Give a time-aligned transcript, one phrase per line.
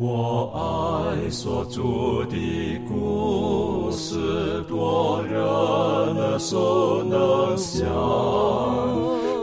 [0.00, 1.82] 我爱所著
[2.30, 7.84] 的故事，多人耳熟能想，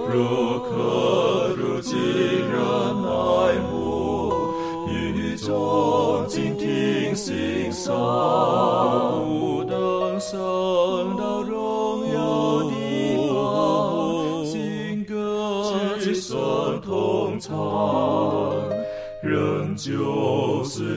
[0.08, 2.58] 如可如今人
[3.04, 4.32] 爱慕，
[4.88, 7.94] 语中静听心声，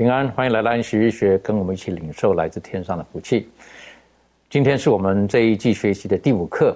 [0.00, 3.46] 平安，欢迎来到安息日学，跟我们一起领受来自天上的福气。
[4.48, 6.74] 今天是我们这一季学习的第五课，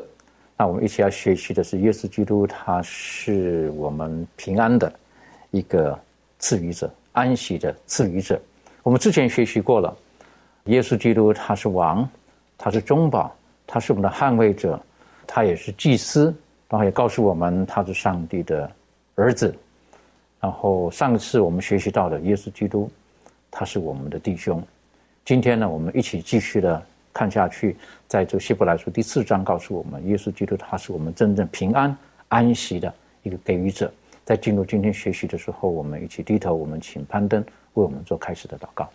[0.59, 4.93] 那我们一起要学习的是耶稣基督，他是我们平安的
[5.53, 5.99] 一个
[6.39, 8.39] 赐予者，安息的赐予者。
[8.83, 9.97] 我们之前学习过了，
[10.65, 12.07] 耶稣基督他是王，
[12.59, 13.35] 他是中保，
[13.67, 14.79] 他是我们的捍卫者，
[15.27, 16.25] 他也是祭司，
[16.69, 18.71] 然后也告诉我们他是上帝的
[19.15, 19.57] 儿子。
[20.43, 22.91] 然后上次我们学习到的耶稣基督，
[23.57, 24.61] 他是我们的弟兄。
[25.25, 27.77] 今天呢，我们一起继续的看下去，
[28.09, 31.97] 在这希伯来书第四章告诉我们，耶稣基督他是我们真正平安
[32.29, 33.91] 安息的一个给予者。
[34.25, 37.41] 在进入今天学习的时候，我们一起低头，我们请攀登
[37.75, 38.89] 为我们做开始的祷告。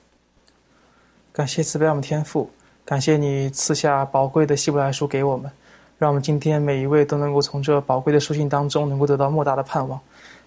[1.32, 2.50] 感谢慈悲我们天父，
[2.84, 5.50] 感谢你赐下宝贵的希伯来书给我们，
[5.98, 9.98] 让我们今天每一位都能够从这宝贵的书信当中，能够得到莫大的盼望。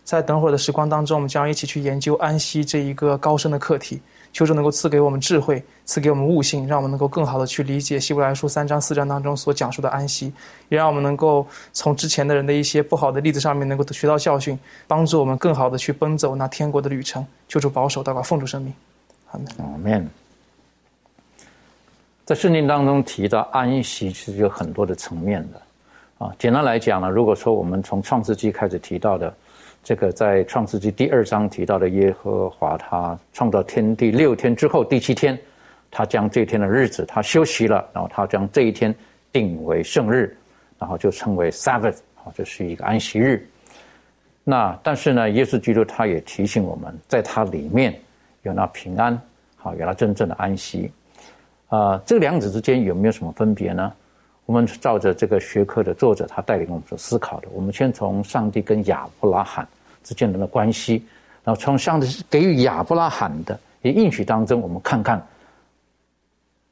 [0.05, 4.01] 在等会儿的时光当中，我们将一起去研究安息这一个高深的课题。
[4.33, 10.33] 求主能够赐给我们智慧，赐给我们悟性，让我们能够更好的去理解希伯来书三章四章当中所讲述的安息，
[10.71, 14.59] 也让我们能够从之前的人的一些不好的例子上面能够学到教训，
[14.89, 17.27] 帮助我们更好的去奔走那天国的旅程。
[17.47, 18.73] 求主保守，祷告奉主生命。
[19.33, 19.47] 阿门。
[19.59, 20.09] 阿门。
[22.25, 25.61] 在圣经当中提到安息，其实有很多的层面的
[26.25, 26.35] 啊。
[26.39, 29.35] 简单来讲呢，如果说我们从创世纪开始提到的，
[29.83, 35.37] 这个在创世纪第二章提到的耶和华他创造天地六天之后，第七天，
[35.91, 38.95] 他将这天的日子他休息了，然后他将这一天
[39.33, 40.37] 定为圣日，
[40.79, 43.45] 然后就称为 Sabbath，啊，这是一个安息日。
[44.45, 47.99] 那但是呢，耶稣基督他也提醒我们，在他里面
[48.43, 49.21] 有那平安，
[49.57, 50.93] 好，有那真正的安息。
[51.67, 53.93] 啊，这两者之间有没有什么分别呢？
[54.53, 59.67] 我们照着这个学科的作者他带领我们所思考的，我们先从上帝跟亚伯拉罕
[60.05, 61.03] 之间的关系，
[61.43, 65.27] 然后从上帝给予亚伯拉罕的也应许当中，我们看看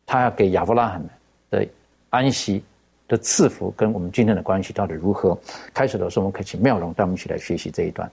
[0.05, 1.03] 他要给亚伯拉罕
[1.49, 1.67] 的
[2.11, 2.63] 安息
[3.09, 5.35] 的赐福跟我们今天的关系到底如何。
[5.73, 8.11] 开始的时候，我们可以请妙容带我们一起来学习这一段。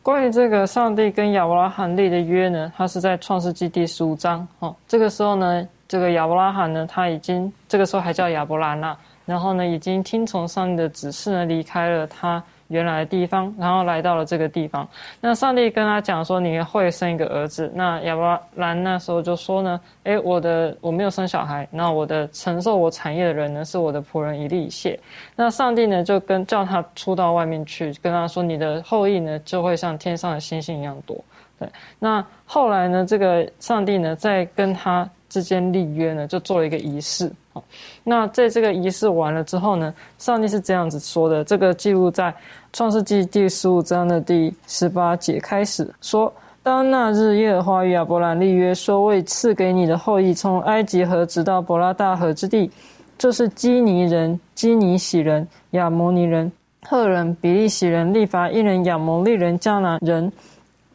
[0.00, 4.46] 关于这个上帝跟亚伯拉罕立的约呢，它是在创世纪第十五章。
[4.60, 5.68] 哦，这个时候呢。
[5.88, 8.94] 这个亚伯拉罕呢，他已经这个时候还叫亚伯兰呐，
[9.28, 14.88] 然后呢，已经听从上帝的指示呢，离开了他原来的地方，然后来到了这个地方。
[15.20, 17.70] 那上帝跟他讲说，你会生一个儿子。
[17.74, 24.98] 那亚伯兰那时候就说呢，诶，我的我没有生小孩，那我的承受我产业的人呢，是我的仆人以利谢。
[25.36, 31.22] 那上帝呢，就跟叫他出到外面去，跟他说，你的后裔呢，就会像天上的星星一样多。
[31.58, 31.68] 对，
[31.98, 35.06] 那后来呢，这个上帝呢，在跟他。
[35.28, 37.30] 之间立约呢，就做了一个仪式。
[37.52, 37.62] 好，
[38.04, 42.34] 那在这个仪式完了之后呢，上帝是这样子说的：这个记录在
[42.72, 52.70] 创世纪第十五章的第十八节开始说：当那日，耶和华与亚伯兰立约，说为赐给你的后裔，从埃及河直到伯拉大河之地，
[53.16, 56.50] 就是基尼人、基尼喜人、亚摩尼人、
[56.82, 60.30] 赫人、比利喜人、利法一人、亚摩利人、迦南人。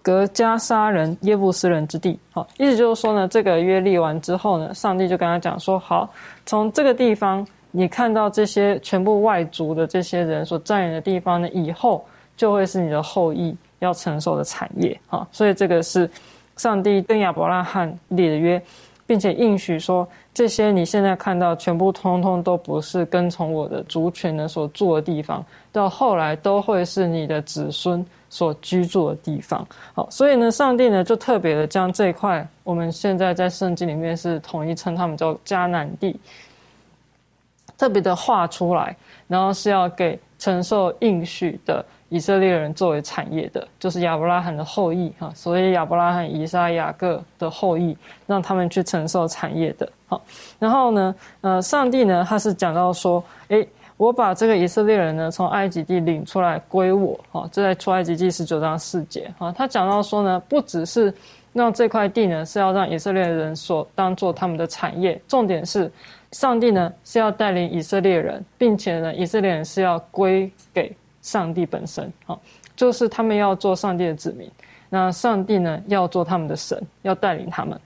[0.03, 6.07] 格加沙人、耶布斯人之地，好，意思就是说呢，这个约立完之后呢，上帝就跟他讲说，好，
[6.45, 12.05] 从这个地方，你看到这些全部外族的这些人所占领的地方呢，以后
[12.35, 16.07] 就会是你的后裔要承受的产业，哈，所以这个是
[16.57, 18.61] 上帝跟亚伯拉罕立的约，
[19.07, 25.41] 并且应许说，这些你现在看到全部通通都不是跟从我的族群呢所住的地方，
[25.71, 28.05] 到后来都会是你的子孙。
[28.33, 29.63] 所居住的地方，
[29.93, 36.19] 好，所以呢，上帝呢就特别的将这一块，我们现在在圣经里面是统一称他们叫迦南地，
[37.77, 38.95] 特别的画出来，
[39.27, 47.95] 然后是要给承受应许的以色列人作为产业的，就是亚伯拉罕的后裔哈，所以亚伯拉罕、以撒、雅各的后裔，
[48.25, 49.87] 让他们去承受产业的。
[50.07, 50.19] 好，
[50.57, 53.67] 然后呢，呃，上帝呢，他是讲到说，诶，
[54.03, 61.13] 我把这个以色列人呢从埃及地领出来归我，哈，这在出埃及记十九章四节，哈，他讲到说呢，不只是
[61.53, 65.91] 让这块地呢是要让以色列人所当做他们的产业，重点是。
[66.31, 70.91] 上帝呢是要带领以色列人，并且呢，以色列人是要归给
[71.21, 72.41] 上帝本身，好，
[72.75, 74.49] 就是他们要做上帝的子民。
[74.89, 77.79] 那上帝呢要做他们的神，要带领他们。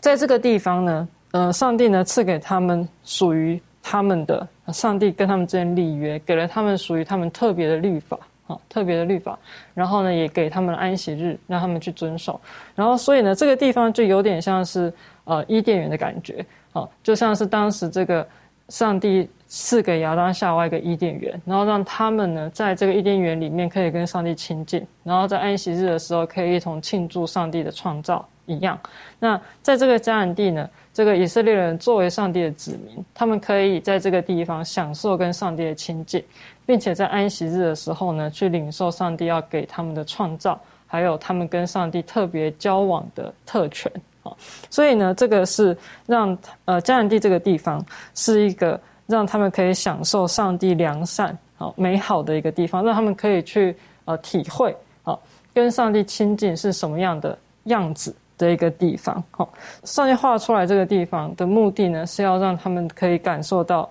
[0.00, 9.38] 在这个地方呢，呃，上帝呢赐给他们属于他们的，上帝跟他们之间立约，给了他们属于他们特别的律法，啊，特别的律法。
[9.74, 12.40] 然后呢，也给他们安息日，让他们去遵守。
[12.74, 14.92] 然后，所以呢，这个地方就有点像是
[15.24, 16.44] 呃伊甸园的感觉。
[16.72, 18.26] 哦，就像是当时这个
[18.68, 28.78] 上帝赐给亚当夏娃一个伊甸园，然后让他们呢在这个伊甸园里面可以跟上帝亲近，然后在安息日的时候可以一同庆祝上帝的创造一样。
[29.18, 36.24] 那在这个迦南地呢，这个以色列人作为上帝的子民，他们可以在这个地方享受跟上帝的亲近，
[36.64, 44.32] 并且在安息日的时候呢，去领受上帝要给他们的创造，还有他们跟上帝特别交往的特权啊。
[44.70, 45.76] 所以呢，这个是
[46.06, 46.34] 让
[46.64, 47.84] 呃迦南地这个地方
[48.14, 53.76] 是一个让他们可以享受上帝良善好美好的一个地方，让他们可以去
[54.06, 55.14] 呃体会啊
[55.52, 59.22] 跟上帝亲近是什么样的样子的一个地方。
[59.30, 59.48] 好，
[59.84, 63.88] 上帝画出来这个地方的目的呢，是要让他们可以感受到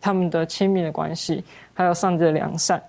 [0.00, 1.42] 他们的亲密的关系，
[1.74, 2.82] 还有上帝的良善。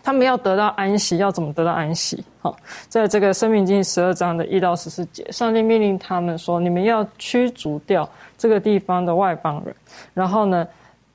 [0.00, 2.22] 他们要得到安息，要怎么得到安息？
[2.40, 2.56] 好，
[2.88, 9.74] 在这个《生命经》十二章的一到十四节，上帝命令他们说：“你们要驱逐掉这个地方的外邦人，
[10.14, 10.64] 然后呢，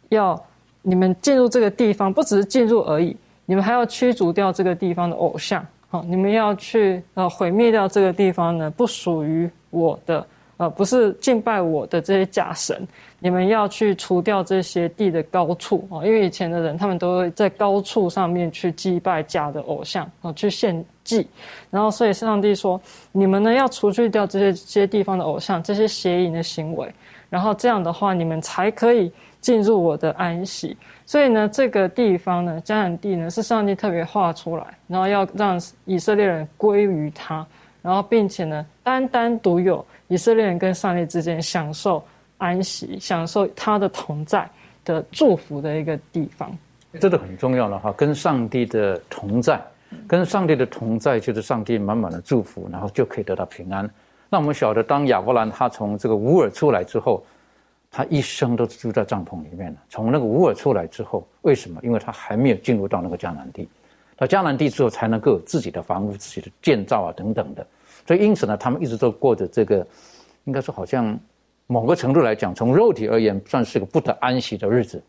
[0.10, 0.40] 要
[0.82, 5.66] 你们进入这个地方，不只是进入而已，你们还要驱逐掉这个地方的偶像。
[5.94, 10.26] 好，你们要去呃毁灭掉这个地方呢，不属于我的。”
[10.58, 12.88] 呃，不是敬拜我的这些假神，
[13.18, 21.28] 你们要去除掉这些地的高处啊，因为以前的人他们都会在高处上面去祭拜假的偶像啊，去献祭，
[21.72, 22.80] 然后所以上帝说，
[23.12, 26.88] 你们呢要除去掉这些这些地方的偶像，这些邪淫的行为，
[27.32, 29.12] 然后这样的话，你们才可以
[29.44, 30.76] 进入我的安息。
[31.06, 37.46] 所以呢，这个地方呢，迦南地呢，是上帝特别画出来，然后要让以色列人归于他，
[37.82, 39.86] 然后并且呢，单单独有。
[40.10, 42.04] 以色列人跟上帝之间享受
[42.38, 44.48] 安息、享受他的同在
[44.86, 46.56] 的祝福的一个地方，
[47.00, 47.92] 这个很重要了哈。
[47.98, 49.60] 跟上帝的同在，
[50.08, 53.90] 跟上帝的同在就是上帝满满的祝福，然后就可以得到平安。
[54.30, 57.24] 那我们晓得，当亚伯兰他从这个乌尔出来之后，
[57.96, 59.78] 他一生都住在帐篷里面了。
[59.88, 61.80] 从那个乌尔出来之后，为什么？
[61.84, 63.70] 因为他还没有进入到那个迦南地，
[64.18, 67.66] 到迦南地之后才能够有自己的房屋、自己的建造啊等等的。
[68.08, 69.86] 所以，因此呢，他们一直都过着这个，
[70.46, 71.16] 应该说好像
[71.68, 75.00] 某个程度来讲，从肉体而言，算是个不得安息的日子。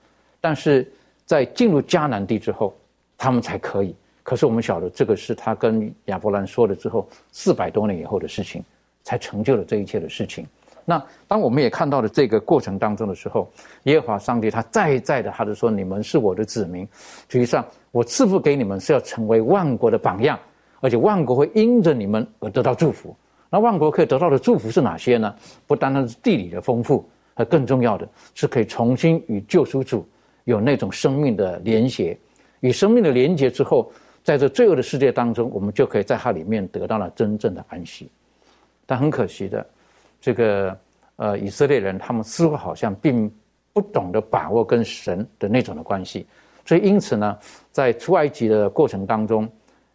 [0.43, 0.87] 但是
[1.25, 2.77] 在进入迦南地之后，
[3.17, 3.97] 他们才可以。
[4.23, 8.63] 可是我们晓得，这个是他跟亚伯兰说了之后，四百多年以后的事情，
[9.03, 10.47] 才成就了这一切的事情。
[10.85, 13.51] 那当我们也看到了这个过程当中的时候，
[13.85, 16.87] 耶和华上帝他再再的，他就说：“你们是我的子民，
[17.29, 20.39] 实际上我赐福给你们是要成为万国的榜样。”
[20.81, 23.17] 而且万国会因着你们而得到祝福。
[23.49, 25.35] 那万国可以得到的祝福是哪些呢？
[25.67, 30.07] 不单单是地理的丰富，而更重要的是可以重新与救赎主
[30.45, 32.15] 有那种生命的连结。
[32.61, 33.91] 与生命的连结之后，
[34.23, 38.11] 在这罪恶的世界当中，我们就可以在它里面得到了真正的安息。
[38.85, 39.67] 但很可惜的，
[40.25, 40.75] 这个
[41.17, 43.31] 呃以色列人他们似乎好像并
[43.75, 46.27] 不懂得把握跟神的那种的关系，
[46.65, 47.39] 所以因此呢，
[47.71, 49.47] 在出埃及的过程当中。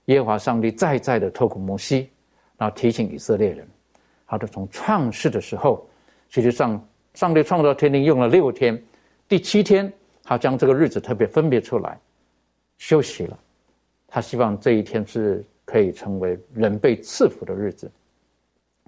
[0.06, 2.10] 耶和华上帝再再的透过摩西，
[2.58, 3.68] 然后提醒以色列人，
[4.26, 5.88] 他的从创世的时候，
[6.32, 6.84] 其实上
[7.14, 8.82] 上帝创造天地用了六天，
[9.28, 9.92] 第七天
[10.24, 11.96] 他将这个日子特别分别出来
[12.80, 13.38] 休息了，
[14.08, 17.92] 他希望这一天是可以成为人被赐福的日子，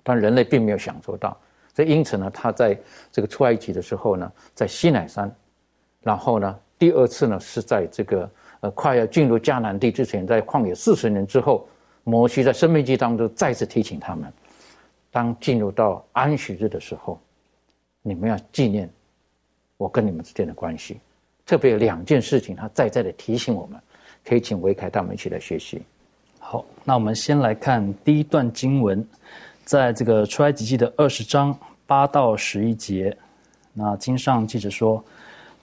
[0.03, 1.37] 但人类并没有享受到，
[1.75, 2.77] 所以因此呢，他在
[3.11, 5.33] 这个出埃及的时候呢，在西乃山，
[6.01, 8.29] 然后呢，第二次呢是在这个。
[8.61, 11.67] 呃，快要进入迦南地之前，在旷野四十年之后，
[12.03, 14.31] 摩西在生命记当中再次提醒他们：
[15.09, 17.19] 当进入到安息日的时候，
[18.03, 18.87] 你们要纪念
[19.77, 20.99] 我跟你们之间的关系。
[21.43, 23.81] 特别有两件事情，他再再的提醒我们，
[24.23, 25.81] 可以请维凯带我们一起来学习。
[26.37, 29.03] 好，那我们先来看第一段经文，
[29.63, 33.17] 在这个出埃及记的二十章八到十一节。
[33.73, 35.03] 那经上记着说：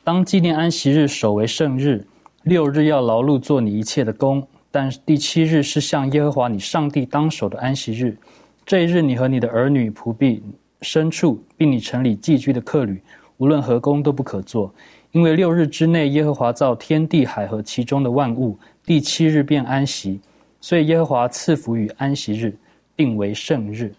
[0.03, 2.05] 当纪念安息日，守为圣日。
[2.45, 8.17] 六日要劳碌做你一切的工，但第七日是向耶和华你上帝当守的安息日。
[8.65, 10.43] 这一日，你和你的儿女、仆婢、
[10.81, 13.03] 牲畜，并你城里寄居的客旅，
[13.37, 14.73] 无论何工都不可做，
[15.11, 20.21] 因为六日之内，耶和华造天地海和其中的万物，第七日便安息，
[20.61, 22.57] 所以耶和华赐福与安息日，
[22.99, 23.91] 定为圣日。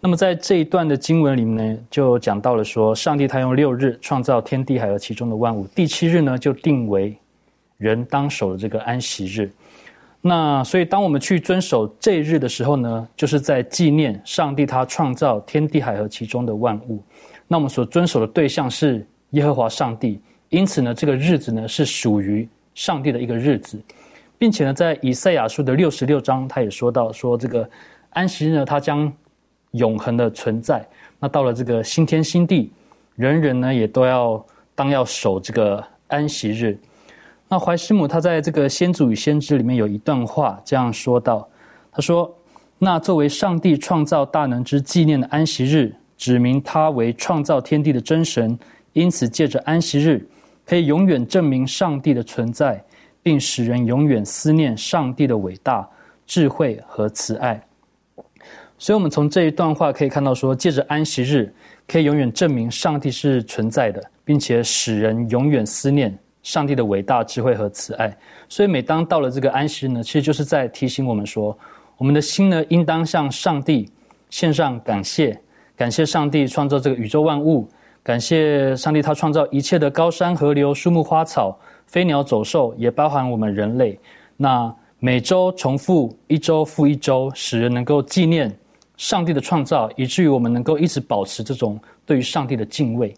[0.00, 7.16] 那么在这一段的经文里面呢，就讲到了说，上帝他用六日创造天地海和其中的万物，第七日呢就定为
[7.76, 9.50] 人当守的这个安息日。
[10.22, 17.02] 那所以，当我们去遵守这一日的时候呢，就是在纪念上帝他创造天地海和其中的万物。
[17.48, 23.78] 那我们所遵守的对象是耶和华上帝，因此呢，这个日子呢是属于上帝的一个日子，
[24.38, 27.68] 并且呢，在以赛亚书的六十六章，他也说到说这个
[28.10, 29.12] 安息日呢，它将
[29.72, 30.86] 永恒的存在。
[31.18, 32.72] 那到了这个新天新地，
[33.14, 36.78] 人人呢也都要当要守这个安息日。
[37.48, 41.48] 那怀师母他在这个《先祖与先知》里面有一段话这样说道
[41.90, 42.32] ：“他说，
[42.78, 48.58] 那作为上帝创造大能之纪念的安息日，指明他为创造天地的真神，
[48.92, 50.24] 因此借着安息日，
[50.64, 52.82] 可以永远证明上帝的存在，
[53.22, 55.88] 并使人永远思念上帝的伟大、
[56.26, 57.60] 智慧和慈爱。
[58.82, 61.52] 所以，我们从这一段话可以看到，说借着安息日，
[61.86, 68.16] 可以永远证明上帝是存在的，并且使人永远思念。”上帝的伟大智慧和慈爱，
[68.48, 71.56] 所以每当到了这个安息日呢，其实就是在提醒我们说，
[71.98, 73.90] 我们的心呢，应当向上帝
[74.30, 75.38] 献上感谢，
[75.76, 77.68] 感谢上帝创造这个宇宙万物，
[78.02, 81.54] 感谢上帝他创造一切的高山河流、树木花草、
[81.86, 84.00] 飞鸟走兽，也包含我们人类。
[84.38, 88.50] 那每周重复一周复一周，使人能够纪念
[89.00, 93.16] 上帝的创造，以至于我们能够一直保持这种对于上帝的敬畏。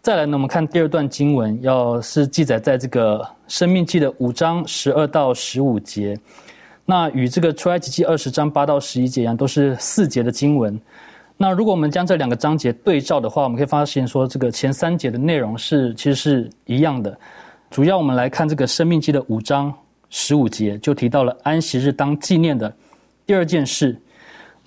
[0.00, 3.18] 再来呢，我们看第二段经文，要是记载在这个
[3.48, 6.16] 《生命记》的五章十二到十五节，
[6.84, 10.80] 那与这个《出埃及记》二十章八到十一节一样，都是四节的经文。
[11.36, 17.18] 那如果我们将这两个章节对照的话，我们可以发现说，这个前三节的内容是其实是一样的。
[17.68, 19.74] 主要我们来看这个《生命记》的五章
[20.08, 22.72] 十五节，就提到了安息日当纪念的
[23.26, 24.00] 第二件事。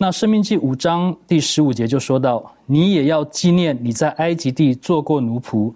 [0.02, 5.74] 那《生命记》五章第十五节就说到：“你也要纪念你在埃及地做过奴仆，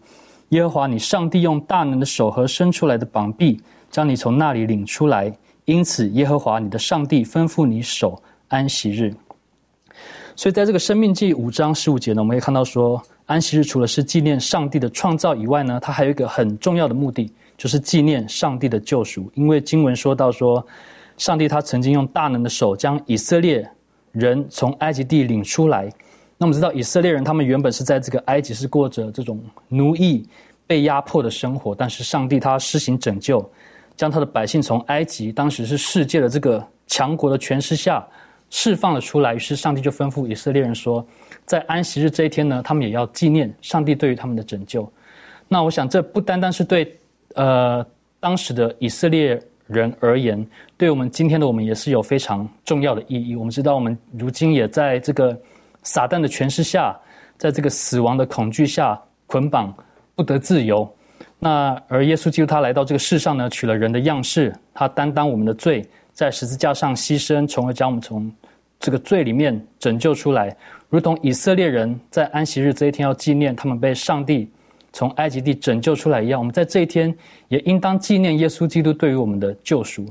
[0.47, 3.59] 耶和华你上帝用大能的手和伸出来的膀臂
[3.91, 5.29] 将你从那里领出来。
[5.65, 9.13] 因此，耶和华你的上帝吩咐你守安息日。”
[10.37, 19.29] 所以，在这个《生命记》五章十五节呢，我们可以看到说，安息日除了是纪念上帝的创造以外呢，它还有一个很重要的目的，就是纪念上帝的救赎。
[19.33, 20.65] 因为经文说到说，
[21.17, 23.69] 上帝他曾经用大能的手将以色列。
[24.13, 25.91] 人从埃及地领出来，
[26.37, 30.27] 那我们知道以色列人他们原本是在这个埃及是过着这种奴役、
[30.67, 33.43] 被压迫的生活，但是上帝他施行拯救，
[33.97, 38.07] 将他的百姓从埃及当时是世界的这个强国的权势下
[38.51, 39.33] 释放了出来。
[39.33, 41.03] 于是上帝就吩咐以色列人说，
[41.43, 44.87] 在安息日这一天呢，他们也要纪念上帝对于他们的拯救。
[45.47, 46.95] 那我想这不单单是对
[47.33, 47.83] 呃
[48.19, 49.41] 当时的以色列。
[49.67, 50.45] 人而言，
[50.77, 53.35] 对我们今天的我们也是有非常重要的意义。
[53.35, 55.39] 我们知道，我们如今也在这个
[55.83, 56.97] 撒旦的权势下，
[57.37, 59.73] 在这个死亡的恐惧下捆绑，
[60.15, 60.87] 不得自由。
[61.39, 68.31] 那而耶稣基督他来到这个世上呢，取了人的样式，他担当我们的罪，在十字架上牺牲，从而将我们从
[68.79, 70.55] 这个罪里面拯救出来，
[70.89, 74.49] 如同以色列人在安息日这一天要纪念他们被上帝。
[74.93, 77.13] 从埃及地拯救出来一样，我们在这一天
[77.47, 80.05] 也应当纪念耶稣基督对于我们的救赎。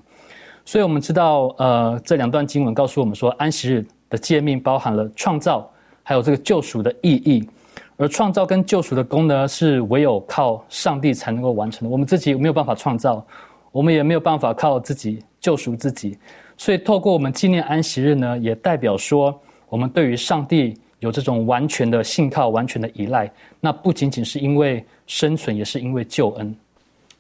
[0.65, 5.71] 所以，我们知道，呃，这两段经文告诉我们说，安息日的诫命包含了创造，
[6.03, 7.49] 还有这个救赎的意义。
[7.97, 13.25] 而创造跟救赎的功能是唯有靠上帝才能够完成的，我们自己没有办法创造，
[13.71, 16.19] 我们也没有办法靠自己救赎自己。
[16.57, 20.77] 所以，透过我们纪念安息日呢，也代表说，我们对于上帝。
[21.03, 23.29] 有这种完全的信靠、完全的依赖，
[23.59, 26.57] 那不仅仅是因为生存，也是因为救恩。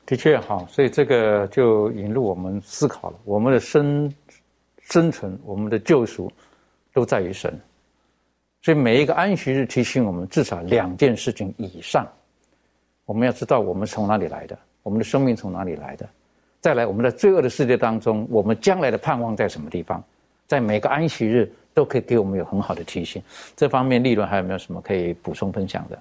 [0.06, 4.12] 的确，哈，所以这个就引入我们思考了：我们的生
[4.82, 6.30] 生存、我们的救赎，
[6.92, 7.60] 都在于神。
[8.62, 12.06] 所以每一个安息日提醒我们至少两件事情以上。
[13.04, 16.08] 我们要知道我们从哪里来的，我们的生命从哪里来的。
[16.60, 20.00] 再来，我们在罪恶的世界当中，我们将来的盼望在什么地方？
[20.46, 21.52] 在每个安息日。
[21.74, 23.22] 都可以给我们有很好的提醒。
[23.56, 25.98] 这方面，利润还有没有什么可以补充分享的？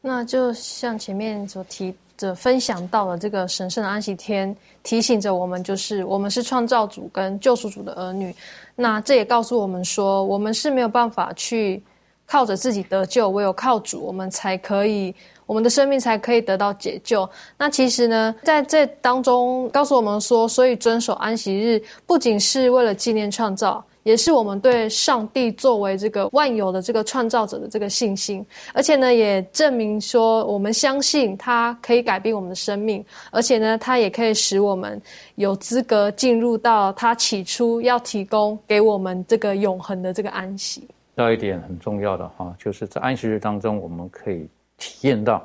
[0.00, 8.34] 那就像前面所提的分享到了这个神圣的安息天，提醒着我们，就是我们是创造主跟救赎主的儿女。
[8.76, 11.82] 那这也告诉我们说，我们是没有办法去
[12.26, 15.14] 靠着自己得救，唯有靠主，我们才可以
[15.46, 17.28] 我们的生命才可以得到解救。
[17.56, 23.82] 那其实呢，在这当中告诉我们说，所以遵守安息日不仅是为了纪念创造。
[24.04, 35.00] 也是我们对上帝作为这个万有的这个创造者的这个信心，而且呢，也证明说我们相信他可以改变我们的生命，而且呢，他也可以使我们
[35.36, 40.86] 有资格进入到他起初要提供给我们这个永恒的这个安息。
[41.14, 44.46] 到一点很重要的哈，就是在安息日当中，我们可以
[44.76, 45.42] 体验到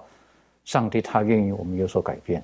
[0.66, 2.44] 上帝他愿意我们有所改变，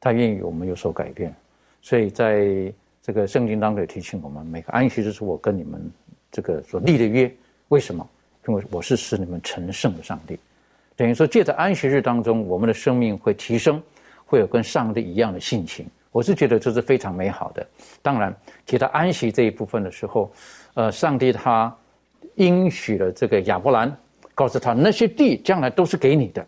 [0.00, 1.32] 他愿意我们有所改变，
[1.80, 2.72] 所以在。
[3.08, 5.80] 这个圣经当中也提醒我们，每个安息日是我跟你们
[6.30, 7.34] 这个所立的约。
[7.68, 8.06] 为什么？
[8.46, 10.38] 因为我是使你们成圣的上帝。
[10.94, 13.82] 等于说，借着安息日当中，我们的生命会提升，
[14.26, 15.86] 会有跟上帝一样的性情。
[16.12, 17.66] 我是觉得这是非常美好的。
[18.02, 18.36] 当然，
[18.66, 20.30] 提到安息这一部分的时候，
[20.74, 21.74] 呃，上帝他
[22.34, 23.90] 应许了这个亚伯兰，
[24.34, 26.46] 告诉他那些地将来都是给你的。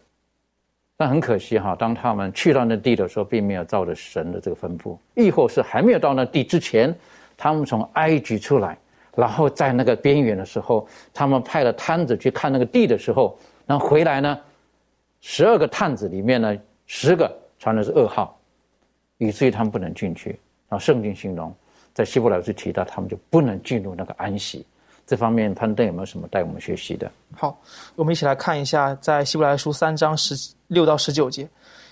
[1.00, 4.94] 但很可惜哈，当他们去到那地的时候，并没有照着神的这个吩咐。
[5.14, 6.94] 亦或是还没有到那地之前，
[7.38, 8.76] 他们从埃及出来，
[9.16, 13.34] 然后在那个边缘的时候，他们派了探子去看那个地的时候，
[13.66, 14.38] 然后回来呢，
[15.22, 16.54] 十二个探子里面呢，
[16.84, 18.38] 十个传的是噩耗，
[19.16, 20.38] 以至于他们不能进去。
[20.68, 21.50] 然后圣经形容，
[21.94, 24.66] 在希伯来书提到，他们就不能进入那个安息。
[25.06, 27.10] 这方面攀登有没有什么带我们学习的？
[27.34, 27.58] 好，
[27.96, 30.36] 我们一起来看一下，在希伯来书三章十
[30.70, 31.48] 六到十九节，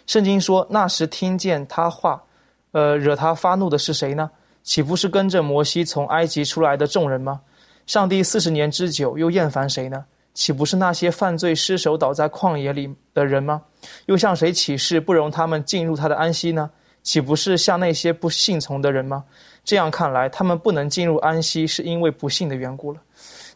[0.07, 2.23] 圣经说：“那时听见他话，
[2.71, 4.31] 呃，惹他发怒的是谁呢？
[4.63, 7.41] 岂不是跟着摩西从埃及出来的众人吗？
[7.87, 10.05] 上帝四十年之久又厌烦谁呢？
[10.33, 13.61] 岂不是那些犯罪失手倒在旷野里的人吗？
[14.07, 16.71] 又向谁起誓不容他们进入他的安息呢？
[17.03, 19.25] 岂不是向那些不信从的人吗？
[19.65, 23.01] 这样看来，他们不能进入安息，是因为不信的缘故了。”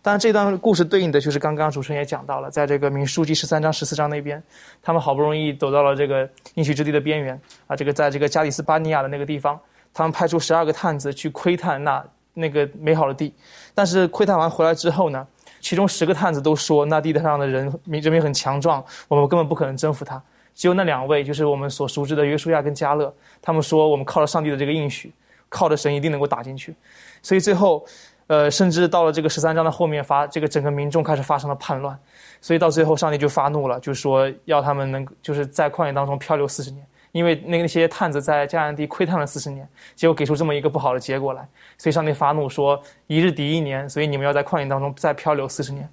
[0.04, 4.42] 当然，这段故事对应的就是刚刚主持人也讲到了，在这个民书记十三章、十四章那边，
[4.82, 9.56] 他们好不容易走到了这个应许之地的边缘啊，这个在这个加里斯巴尼亚的那个地方，
[9.94, 12.04] 他们派出十二个探子去窥探那
[12.34, 13.32] 那个美好的地，
[13.76, 15.24] 但是窥探完回来之后呢，
[15.60, 20.20] 其中十个探子都说那地上的人民人民很强壮，我们根本不可能征服他。
[20.52, 25.12] 只有那两位，就是我们所熟知的约书亚跟加勒，他们说我们靠着上帝的这个应许，
[25.48, 26.74] 靠着神一定能够打进去，
[27.22, 27.86] 所以最后。
[28.28, 31.98] 呃，甚至到了这个十三章的后面，发这个整个民众开始发生了叛乱，
[32.40, 45.88] 所以到最后上帝就发怒了，就说要他们能就是在旷野当中漂流四十年，因为那那些探子在迦南地窥探了四十年，结果给出这么一个不好的结果来，所以上帝发怒说一日抵一年，所以你们要在旷野当中再漂流四十年。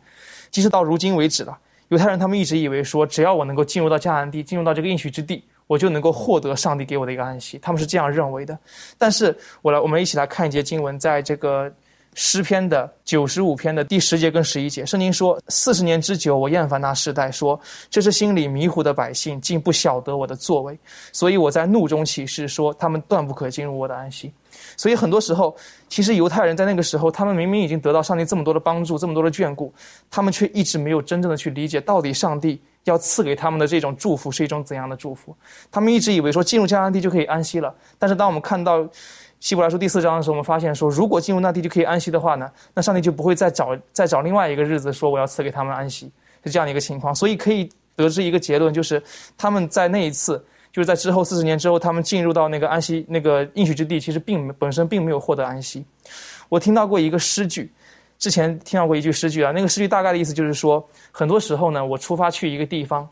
[0.50, 1.58] 即使到如今为止了，
[1.90, 8.58] 犹太人他们一直以为说，只要我能够进入到迦南地，进入到这个应许之地，我就能够获得上帝给我的一个安息，他们是这样认为的。
[8.98, 11.70] 但是我来，我们一起来看一节经文，在这个。
[12.16, 20.78] 诗篇的九十五篇的第十节跟十一节，圣经说：“四十年之久，我厌烦那世代，说这是心里迷糊的百姓，竟不晓得我的作为。
[21.14, 24.34] 所以我在怒中起誓，说他们断不可进入我的安息。”
[24.76, 25.56] 所以很多时候，
[25.88, 29.74] 其实犹太人在那个时候，他们明明已经得到上帝这么多的帮助，这么多的眷顾，
[30.10, 35.34] 他们却一直没有真正的去理解，到底上帝要赐给他们的这种祝福是一种怎样的祝福。
[35.72, 38.86] 他们一直以为说进入迦南地就可以安息了，但是当我们看到。
[39.40, 46.12] 希伯来书第四章的时候，我们发现说，如果进入那地就可以安息的话呢，那上帝就不会再找再找另外一个日子说我要赐给他们安息，
[46.44, 47.16] 是这样的一个情况。
[47.16, 49.02] 所以可以得知一个结论，就是
[49.38, 55.86] 他们在那一次，就是在之后四十年之后，他们进入到那个安息那个应许之地，其实并本身并没有获得安息。
[56.50, 57.72] 我听到过一个诗句，
[58.18, 63.08] 之前听到过一句诗句啊，那个诗句大概的意思就是说，很多时候呢，我出发去一个地方，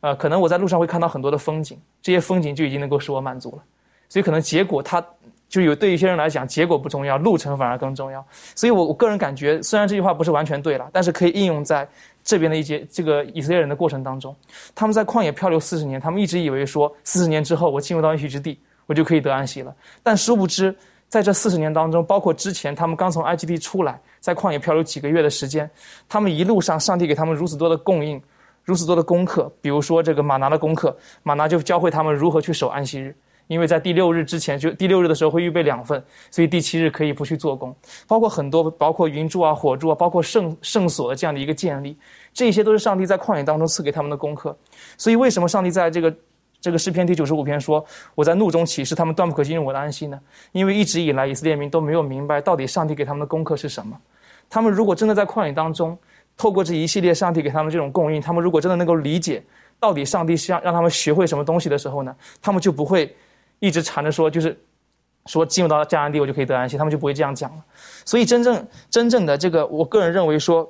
[0.00, 3.62] 呃，可能我在路上会看到很多的风景，这些风景就已经能够使我满足了，
[4.08, 5.04] 所以可能结果它。
[5.50, 8.24] 就有对一些人来讲，结果不重要，路程反而更重要。
[8.54, 11.86] 所以，我我个人感觉，虽然这句话不是完全对了，但是可以应用在
[12.22, 14.34] 这边的一些这个以色列人的过程当中。
[14.76, 19.74] 他们在旷野漂流四十年，他们一直以为说，四十年之后我进入到应许之地，我就可以得安息了。
[20.04, 20.72] 但殊不知，
[21.08, 25.68] 在这四十年当中，包括之前他们刚从埃及地出来，在旷野漂流几个月的时间，
[26.08, 28.22] 他们一路上上帝给他们如此多的供应，
[28.62, 33.12] 如此多的功课，比如说这个马拿的功课，马拿就教会他们如何去守安息日。
[33.50, 37.74] 因为在第六日之前，就第六日的时候会预备两份，所以第七日可以不去做工。
[38.06, 41.98] 包括很多，包括云柱啊、火柱啊，包括圣圣所的这样的一个建立，
[42.32, 44.56] 这些都是上帝在旷野当中赐给他们的功课。
[44.96, 46.14] 所以，为什么上帝在这个
[46.60, 47.84] 这个诗篇第九十五篇说
[48.14, 50.20] ：“我在怒中起誓，他们断不可进入我的安息呢？”
[50.52, 53.98] 因为一直以来以色列民都没有明白到底上帝给他们的功课是什么。
[54.48, 55.98] 他们如果真的在旷野当中，
[56.36, 59.42] 透过这一系列上帝给他们这种供应，他们如果真的能够理解
[59.80, 63.12] 到底上帝是要让他们学会什么东西的时候呢，他们就不会。
[63.60, 64.58] 一直缠着说，就是
[65.26, 67.64] 说进入到迦南地，我就可以得安息，他们就不会这样讲了。
[68.04, 70.68] 所以，真正真正的这个，我个人认为说，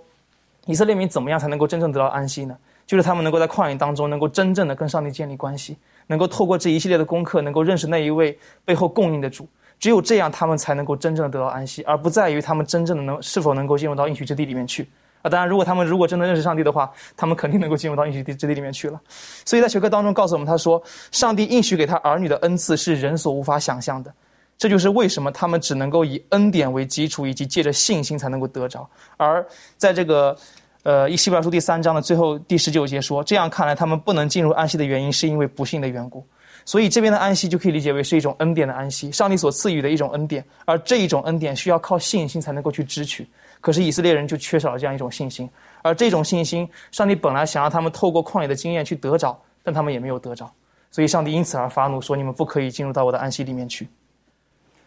[0.67, 2.57] 以色列民怎么样才能够真正得到安息呢？
[2.87, 5.77] 就是他们能够在旷野当中，能够真正的跟上帝建立关系，
[6.09, 9.49] 能够透过这一系列的功课，能够认识那一位背后供应的主。
[9.79, 14.89] 只有这样，他们才能够真正的得到安息，而不在于他们真正的能是否能够进入到应许之地里面去。
[15.23, 19.01] 啊，当然，如果他们如果真的认识上帝的话，他们肯定能够进入到应许之地里面去了。
[19.45, 24.13] 所以在学科当中告诉我们，他说，上帝应许给他儿女的恩赐是人所无法想象的。
[24.57, 28.89] 这就是为什么他们只能够以恩典为基础，以及借着信心才能够得着。
[29.17, 29.45] 而
[29.79, 30.37] 在这个，
[30.83, 36.27] 呃，《希伯来书》第三章的最后第十九节说，这样看来，他们不能进入安息的原因，是因为不幸的缘故。
[36.65, 40.45] 所以这边的安息就可以理解为是一种恩典的安息，上帝所赐予的一种恩典。
[40.65, 43.27] 而这一种恩典需要靠信心才能够去支取。
[43.61, 45.49] 可是以色列人就缺少了这样一种信心，
[45.83, 50.51] 而这种信心，上帝本来想让他们透过旷野的经验去得着，但他们也没有得着。
[50.91, 53.87] 所以上帝因此而发怒，说：“你们不可以进入到我的安息里面去。”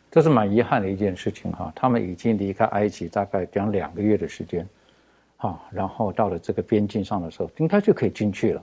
[0.09, 4.67] 这是蛮遗憾的一件事情哈，他们已经离开埃及大概将两个月的时间，
[5.38, 8.62] 哈，然后到了这个边境上的时候，应该就可以进去了。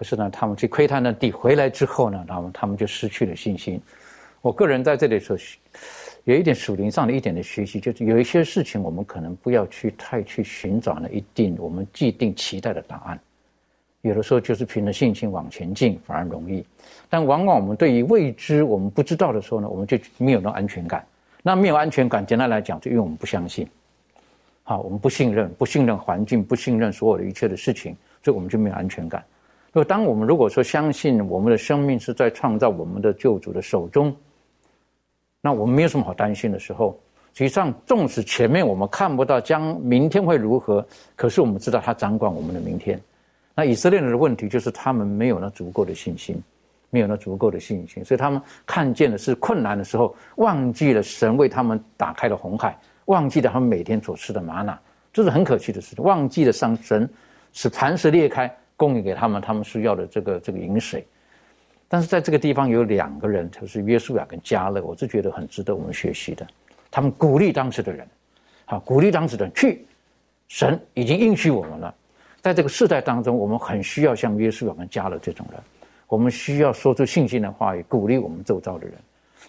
[0.00, 3.78] 可是呢，他们去窥探那地回来之后呢，他们他们就失去了信心。
[4.40, 5.36] 我个人在这里说，
[6.24, 13.20] 有一点属灵上的一点的学习，就是有一些事情我们可能不要去太去寻找那一定我们既定期待的答案。
[14.00, 16.64] 有的时候就是凭着信心往前进反而容易，
[17.10, 21.04] 但往往我们对于未知我们不知道的时候呢，我们就没有那安全感。
[21.42, 23.68] 那没有安全感，简单来讲，就因为我们不相信，
[24.62, 29.22] 好，我们不信任，不信任环境，不信任所有的一切的事情，所以我们就没有安全感。
[29.72, 34.14] 就当我们如果说相信我们的生命是在创造我们的救主的手中，
[35.40, 36.98] 那我们没有什么好担心的时候。
[37.32, 43.00] 实际上，纵使前面我们看不到将明天会如何，可是我们知道他掌管我们的明天。
[43.54, 46.36] 那以色列人的问题就是他们没有那足够的信心，
[46.90, 54.76] 没有那足够的信心，所以他们看见的是困难的时候，忘记了神为他们打开了红海，忘记了他们每天所吃的玛瑙，
[55.12, 56.04] 这是很可惜的事情。
[56.04, 57.08] 忘记了上神
[57.52, 61.06] 使磐石裂开，供应给他们他们需要的这个这个饮水。
[61.86, 66.46] 但是在这个地方有两个人，就是约书亚跟加勒，我是觉得很值得我们学习的。
[66.90, 68.08] 他们鼓励当时的人，
[68.64, 69.84] 好鼓励当时的人去，
[70.48, 71.94] 神已经应许我们了。
[72.40, 75.60] 在这个世代当中，我们很需要像约书亚跟加勒这种人，
[76.08, 78.94] 我们需要说出信心的话语，鼓励我们周遭的人。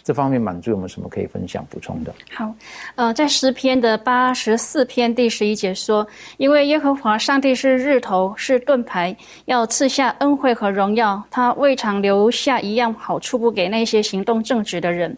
[0.04, 2.14] 这方面满足我们什么可以分享补充的？
[2.34, 2.54] 好，
[2.96, 15.16] 呃，在诗篇的八十四篇第十一节说：“因为耶和华上帝是日头，是盾牌，要赐下恩惠和荣耀，他未尝留下一样好处不给那些行动正直的人。”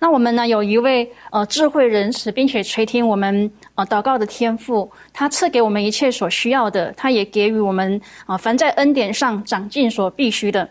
[0.00, 0.48] 那我们呢？
[0.48, 10.68] 有一位呃智慧仁慈，并且垂听我们呃祷告的天赋，他赐给我们一切所需要的，他也给予我们啊凡在恩典上长进所必须的。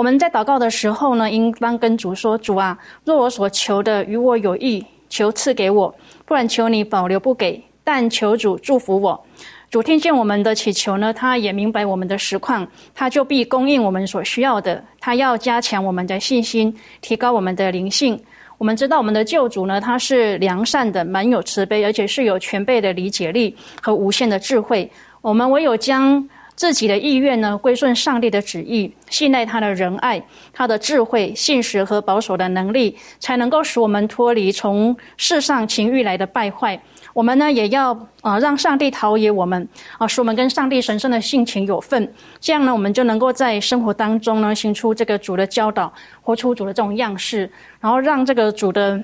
[0.00, 7.62] 我们在祷告的时候呢，应当跟主说：“主啊，若我所求的与我有益，求赐给我；不然求你保留不给。
[7.84, 9.26] 但求主祝福我。
[9.70, 14.82] 主听见我们的祈求呢，他也明白我们的实况，他就必供应我们所需要的。
[14.98, 18.18] 他要加强我们的信心，提高我们的灵性。”
[18.56, 24.90] 我们知道，我们的救主呢，他是良善的，满有慈悲，而且是有全备的理解力和无限的智慧。
[25.20, 26.26] 我们唯有将
[26.60, 36.78] 自己的意愿呢，归顺上帝的旨意，信赖他的仁爱、他的智慧、信实和保守的能力，才能够使我们脱离从世上情欲来的败坏。
[37.14, 42.12] 我们呢，也要啊，让上帝陶冶我们啊，使我们跟上帝神圣的性情有份。
[42.38, 49.02] 这样呢，我们就能够在生活当中呢，行出这个主的教导，活出主的这种样式，然后让这个主的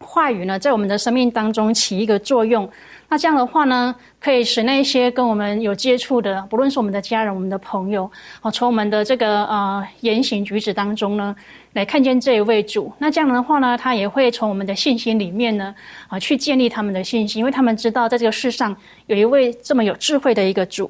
[0.00, 2.68] 话语呢，在我们的生命当中起一个作用。
[3.10, 8.08] 那这样的话呢，可以使那些跟我们有接触的，不论是我们的家人、我们的朋友，
[8.40, 11.34] 啊，从我们的这个呃言行举止当中呢，
[11.72, 12.92] 来看见这一位主。
[12.98, 15.74] 那这样的话呢，他也会从我们的信心里面呢，
[16.06, 20.88] 啊，去建立他们的信心，因为他们知道在这个世上有一位这么有智慧的一个主。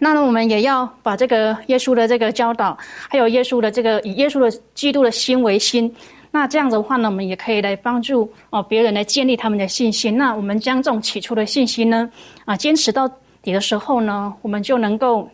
[0.00, 2.76] 那呢，我们也要把这个耶稣的这个教导，
[3.08, 5.94] 还有耶稣的这个以耶稣的基督的心为心。
[6.32, 10.16] 那这样子的话呢，我们也可以来帮助哦别人来建立他们的信心。
[10.16, 12.10] 那我们将这种起初的信心呢，
[12.44, 13.08] 啊坚持到
[13.42, 15.28] 底的时候呢，我们就能够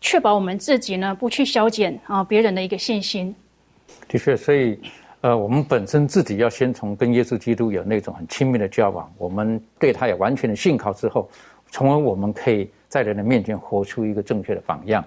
[0.00, 3.34] 确保我们自己呢不去消减啊别人的一个信心。
[4.08, 4.78] 的确，所以
[5.20, 11.28] 呃，我们本身自己要先从跟耶稣基督有那种很亲密的交往，我们对他有完全的信靠之后，
[11.70, 15.04] 从而我们可以在人的面前活出一个正确的榜样。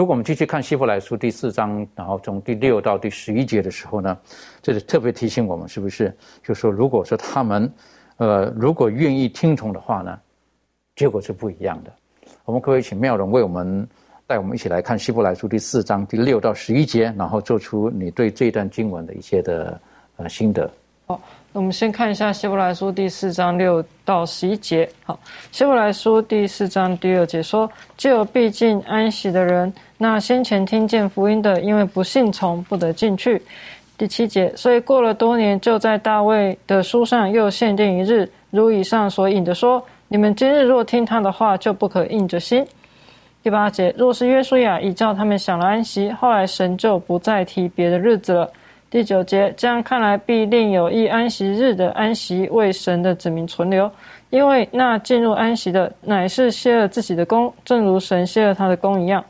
[0.00, 4.16] 如果我们继续看希伯来书第四章，然后从第六到第十一节的时候呢，
[4.62, 6.10] 这里特别提醒我们，是不是？
[6.42, 7.70] 就说如果说他们，
[8.16, 10.18] 呃，如果愿意听从的话呢，
[10.96, 11.92] 结果是不一样的。
[12.46, 13.86] 我们可以请妙容为我们
[14.26, 19.78] 带我们一起来看希伯来书第四章第六到十一节，然后做出你对这段经文的一些的
[20.16, 20.70] 呃心得。
[21.52, 24.88] 我们先看一下希伯来书第四章六到十一节。
[25.02, 25.18] 好，
[25.50, 33.42] 希伯来书第四章第二节说：“就有毕竟安息的人，那先前听见福音的，因为不信从，不得进去。”
[33.98, 42.64] 第七节，所以过了多年，就在大卫的书上又限定一日，如以上所引的说：“你们今日若听他的话，就不可硬着心。”
[43.42, 48.52] 第八节，若是约书亚已叫他们享了安息，后来神就不再提别的日子了。
[48.90, 53.88] 第九节，这样看来，必另有一安息日的安息为神的子民存留，
[54.30, 59.24] 因为那进入安息的，乃是歇了自己的功，正如神歇了他的功一样。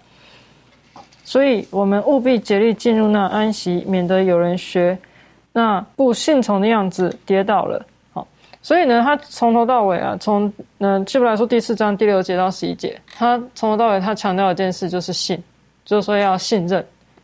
[1.24, 4.98] 所以，我们务必竭力进入那安息，免得有人学
[5.52, 7.84] 那不信从的样子跌倒了。
[8.14, 8.26] 好，
[8.62, 15.38] 所以呢，他从头到尾啊，从嗯，基本来说第四章第六节到十一节，他从头到尾他强调一件事，就是信，
[15.84, 16.82] 就是说要信任，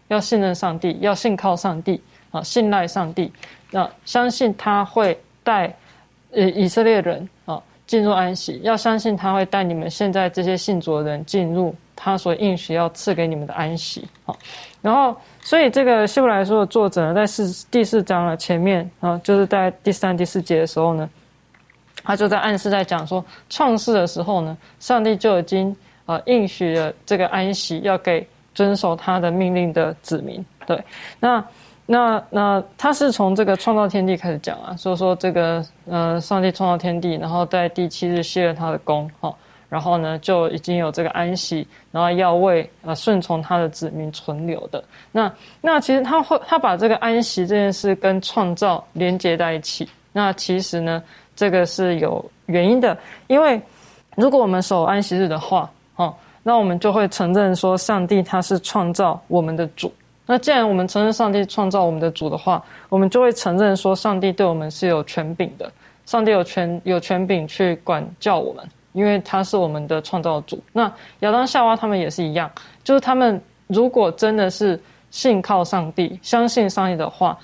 [0.08, 1.98] 要信任上帝，要信靠上帝。
[2.30, 3.32] 啊，信赖上帝，
[3.70, 5.74] 那相信他会带
[6.32, 14.06] 呃以色列人啊进入安息，要相信他会带你们现在这些信主的人进入他所应许要赐给你们的安息。
[14.24, 14.36] 好，
[14.82, 21.08] 然后所以这个希伯来书的作者呢，在四第四章的前面啊，就是在第三、第四节的时候呢，
[22.02, 30.44] 他就在暗示在讲说，创世的时候呢，上帝就已经啊应许了这个安息要给遵守他的命令的子民。
[30.66, 30.82] 对，
[31.20, 31.42] 那。
[31.88, 39.32] 那那他是从这个创造天地开始讲啊，所以说这个呃，上帝创造天地，然后在第七日歇了他的功，哈，
[39.68, 44.82] 然后呢就已经有这个安息，然后要为呃顺从他的子民存留的。
[45.12, 49.88] 那那其实他会他把这个安息这件事跟创造连接在一起。
[50.12, 51.00] 那其实呢，
[51.36, 53.62] 这个是有原因的，因为
[54.16, 59.92] 如果我们守安息日的话，哈，那我们就会承认说上帝他是创造我们的主。
[60.26, 65.70] 那既然我们承认上帝创造我们的主的话，我们就会承认说上帝对我们是有权柄的，
[66.04, 70.60] 上帝有权有权柄去管教我们，因为他是我们的创造主。
[70.72, 72.50] 那亚当夏娃他们也是一样，
[72.82, 77.38] 就是他们如果真的是信靠上帝、相信上帝的话，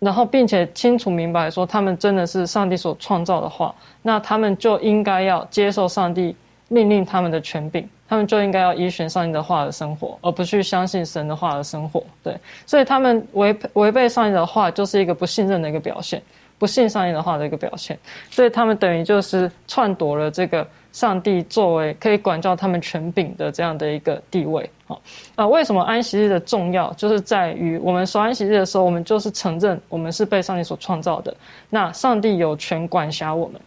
[0.00, 6.34] 然后并且清楚明白说他们真的是上帝所创造的话，那他们就应该要接受上帝
[6.68, 7.88] 命令他们的权柄。
[8.10, 12.02] 他们就应该要依循上帝的话而生活，而不去相信神的话而生活。
[12.24, 16.20] 对，所以他们违违背上帝的话，就是一个不信任的一个表现，
[16.58, 17.96] 不信上帝的话的一个表现。
[18.28, 24.68] 所以他们等于就是篡夺了这个上帝作为可以管教他们权柄的这样的一个地位。
[24.88, 25.00] 好，
[25.36, 31.32] 啊，为什么安息日的重要，就是在于我们守安息日的时候，我们就是承认我们是被上帝所创造的，
[31.68, 33.60] 那上帝有权管辖我们。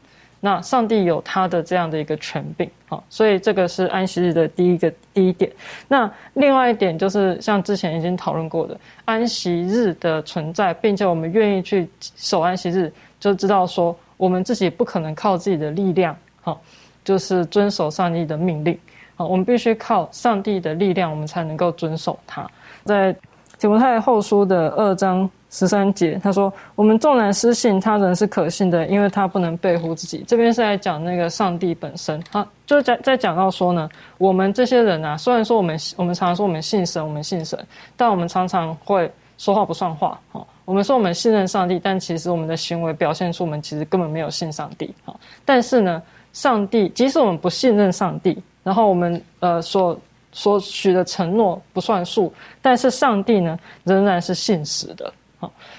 [0.46, 5.50] 那上帝有他的这样的一个权柄，好，所以这个是安息日的第一个第一点。
[5.88, 16.60] 那另外一点就是像之前已经讨论过的，安息日的存在，并且我们愿意去守安息日，就知道说我们自己不可能靠自己的力量，好，
[17.06, 18.78] 就是遵守上帝的命令，
[19.16, 22.46] 好，我们必须靠上帝的力量，我们才能够遵守它。
[22.84, 23.16] 在
[23.58, 25.30] 提摩太后书的二章。
[25.54, 33.88] 十三节，他说：“我们纵然失信，他人是可信的，因为他不能背乎自己。”这边是在讲那个上帝本身，他就在在讲到说呢，
[34.18, 37.64] 我们这些人啊，虽然说我们我们常常说我们信神，我们信神，
[37.96, 40.20] 但我们常常会说话不算话。
[40.32, 44.92] 哈，我们说我们信任上帝，但其实我们的行为表现出我们其实根本没有信上帝。
[45.06, 46.02] 哈，但是呢，
[46.34, 49.96] 上帝即使我们不信任上帝，然后我们呃所
[50.32, 55.14] 所许的承诺不算数，但是上帝呢，仍然是信实的。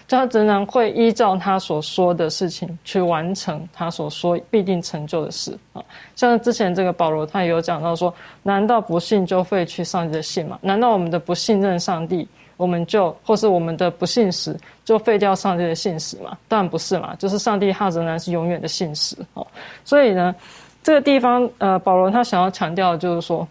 [0.06, 5.82] 就他仍然会依照他所说的事情去完成他所说必定成就的事啊。
[6.16, 10.58] 像之前这个保罗他也有讲到说，难道不信就废去上帝的信吗？
[10.62, 16.36] 难道我们的不信任上帝，我们就或是我们的不信实就废掉上帝的信实吗？
[16.48, 19.46] 当然不是嘛，就是上帝他仍然是永远的信实哦。
[19.84, 20.34] 所以呢，
[20.82, 23.46] 这个地方呃，保罗他想要强调的就是说，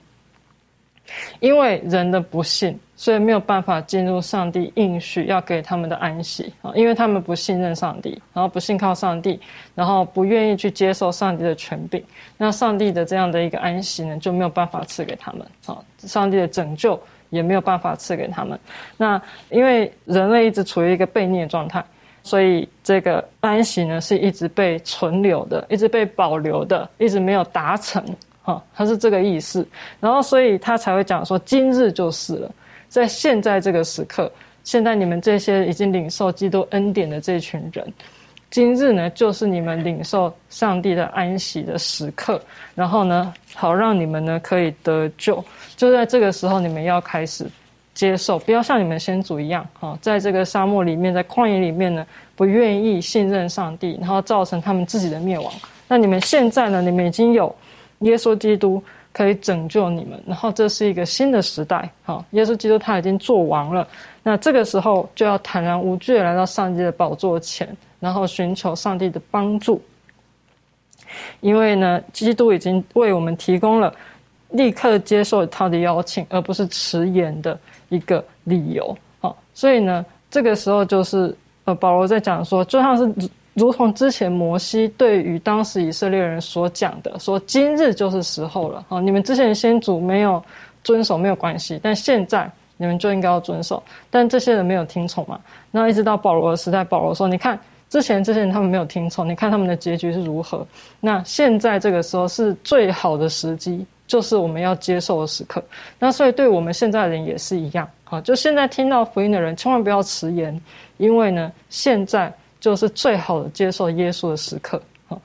[1.39, 2.80] 因为人的不信。
[3.04, 9.38] 所以没有办法进入上帝应许要给他们的安息啊，因为他们不信任上帝，然后不信靠上帝，
[9.76, 12.02] 然后不愿意去接受上帝的权柄，
[12.38, 16.98] 那上帝的这样的一个安息呢，就没有办法赐给他们啊，上帝的拯救
[17.30, 18.58] 也没有办法赐给他们。
[18.96, 21.84] 那因为人类一直处于一个被逆状态，
[22.24, 28.02] 所以这个安息呢是一直被存留的，一直被保留的，一直没有达成
[28.44, 29.68] 啊，他是这个意思。
[30.00, 32.50] 然后所以他才会讲说，今日就是了。
[32.94, 34.32] 在现在这个时刻，
[34.64, 37.92] 现在你们这些已经领受基督恩典的这群人，
[38.52, 42.40] 今日呢，就是你们领受上帝的安息的时刻。
[42.76, 45.44] 然后呢，好让你们呢可以得救。
[45.76, 47.48] 就在这个时候，你们要开始
[47.96, 55.52] 接受，不要像你们先祖一样，哈，在这个沙漠里面，在旷野里面呢，不愿意信任上帝，然后造成他们自己的灭亡。
[55.88, 56.80] 那你们现在呢？
[56.80, 57.56] 你们已经有
[58.02, 63.88] 耶稣基督可以拯救你们，然后这是一个新的时代，哈，耶稣基督他已经做完了。
[64.21, 67.65] 那这个时候就要坦然无惧的来到上帝的宝座前，
[68.02, 69.82] 然后寻求上帝的帮助，
[71.39, 73.93] 因为呢，基督已经为我们提供了
[74.49, 77.58] 立刻接受他的邀请，而不是迟延的。
[77.89, 90.44] 一个理由，好，所以呢，这个时候就是呃，保罗在讲说，就像是如同之前摩西对于当时以色列人所讲的，说今日就是时候了，好，你们之前先祖没有
[90.84, 95.39] 遵守没有关系，但现在你们就应该要遵守，但这些人没有听从嘛，
[95.72, 100.66] 那一直到保罗的时代，保罗说，你看之前这些人他们没有听从，你看他们的结局是如何，
[101.00, 103.86] 那现在这个时候是最好的时机。
[104.06, 105.63] 就是我们要接受的时刻，
[105.98, 110.62] 那所以对我们现在的人也是一样，好，就现在听到福音的人，千万不要迟延，
[110.98, 112.32] 因为呢，现在
[112.63, 115.19] 就是最好的接受耶稣的时刻，好，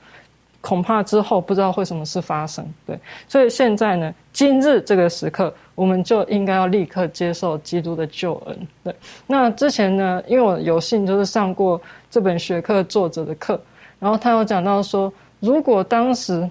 [0.59, 2.99] 恐怕之后不知道会什么事发生，对，
[3.29, 8.93] 所以现在呢，今日这个时刻，我们就应该要立刻接受基督的救恩，对，
[9.25, 13.57] 那之前呢，因为我有幸就是上过这本学科作者的课，
[13.99, 16.45] 然后他有讲到说，如果当时。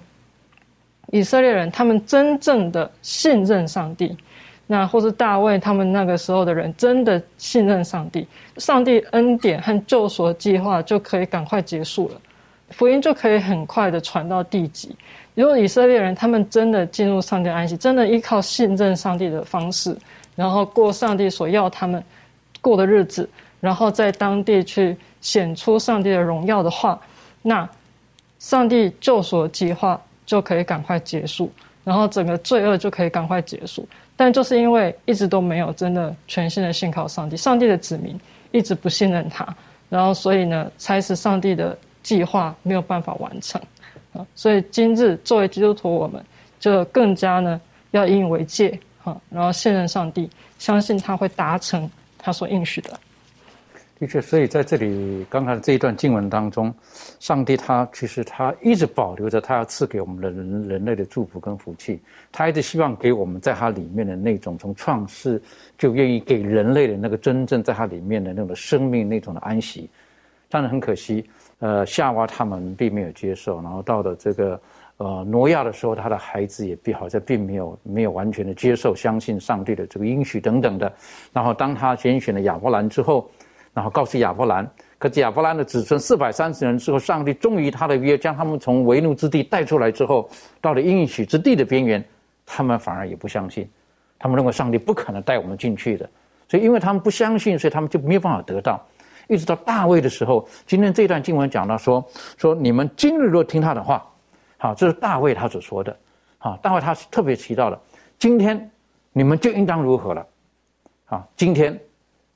[1.11, 4.15] 以色列人他们真正的信任上帝，
[4.71, 8.27] 那或是大卫他们那个时候的人真的信任上帝，
[8.57, 12.21] 上帝恩典和救赎计划就可以赶快结束了，
[12.69, 14.95] 福音就可以很快的传到地极。
[15.33, 19.97] 如果以色列人他们真的进入上帝安息，真的依靠信任上帝的方式，
[20.35, 22.03] 然后过上帝所要他们
[22.61, 23.27] 过的日子，
[23.59, 27.01] 然后在当地去显出上帝的荣耀的话，
[27.41, 27.67] 那
[28.37, 29.99] 上帝救赎计划。
[30.29, 31.51] 就可以赶快结束，
[31.89, 33.83] 然后整个罪恶就可以赶快结束。
[34.15, 38.15] 但就是因为一直都没有真的全心的信靠上帝，上帝的子民
[38.51, 39.47] 一直不信任他，
[39.89, 43.59] 然后所以呢，才使上帝的计划没有办法完成
[44.13, 44.23] 啊。
[44.35, 46.23] 所以今日作为基督徒，我们
[46.59, 52.91] 就更加呢要引以为戒哈，然后信任上帝，相信他会达成他所应许的。
[53.99, 56.73] 的确，所以在这里刚才这一段经文当中，
[57.19, 61.99] 上帝他其实他一直保留着他要赐给我们的人人类的祝福跟福气，
[62.31, 65.41] 他一直希望给我们在他里面的那种从创世
[65.77, 69.89] 就愿意给人类的那个真正在他里面的那种生命那种的安息。
[70.47, 74.59] 但是很可惜，呃，夏娃他们并没有接受，然后到了这个
[74.95, 80.89] 呃挪亚的时候，他的孩子也并好像并没有没有完全的接受相信上帝的这个应许等等的。
[81.33, 83.29] 然后当他拣选了亚伯兰之后。
[83.73, 90.29] 然后告诉亚伯兰，可是亚伯兰的子孙四百三十人之后，上帝终于他的约将他们从为奴之地带出来之后，
[90.59, 92.03] 到了应许之地的边缘，
[92.45, 93.69] 他们反而也不相信，
[94.17, 96.09] 他们认为上帝不可能带我们进去的，
[96.47, 98.83] 所以因为他们不相信，所以他们就没有办法得到。
[99.27, 102.03] 一直到大卫的时候，今天这段经文讲到说，
[102.35, 104.03] 说你们今日若听他的话，
[104.57, 105.95] 好，这是大卫他所说的，
[106.39, 107.79] 好，大卫他是特别提到的，
[108.17, 108.69] 今天
[109.13, 110.25] 你们就应当如何了，
[111.05, 111.79] 好，今天。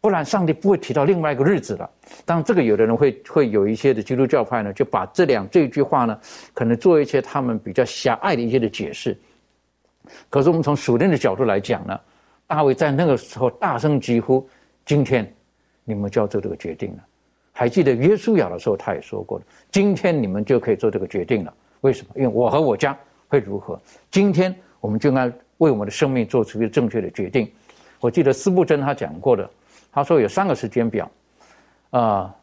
[0.03, 1.89] 不然，上帝不会提到另外一个日子了。
[2.25, 6.19] 当然，这个有的人会会有一些的基督教派呢，就把这两这句话呢，
[6.53, 9.17] 可能做一些他们比较狭隘的一些的解释。
[10.29, 11.97] 可是，我们从属灵的角度来讲呢，
[12.47, 14.45] 大卫在那个时候大声疾呼
[14.85, 15.33] ：“今天
[15.85, 17.03] 你们就要做这个决定了。”
[17.53, 22.13] 还记得约书亚的时候，他也说过了：“今天你们就可以做这个决定了。”为什么？
[22.17, 22.93] 因为我和我家
[23.29, 23.81] 会如何？
[24.11, 27.49] 今天我们就应该为我们的生命做出一个正确的决定。
[28.01, 29.49] 我记得斯布真他讲过的。
[29.93, 31.11] 他说有三个时间表，
[31.91, 32.35] 啊，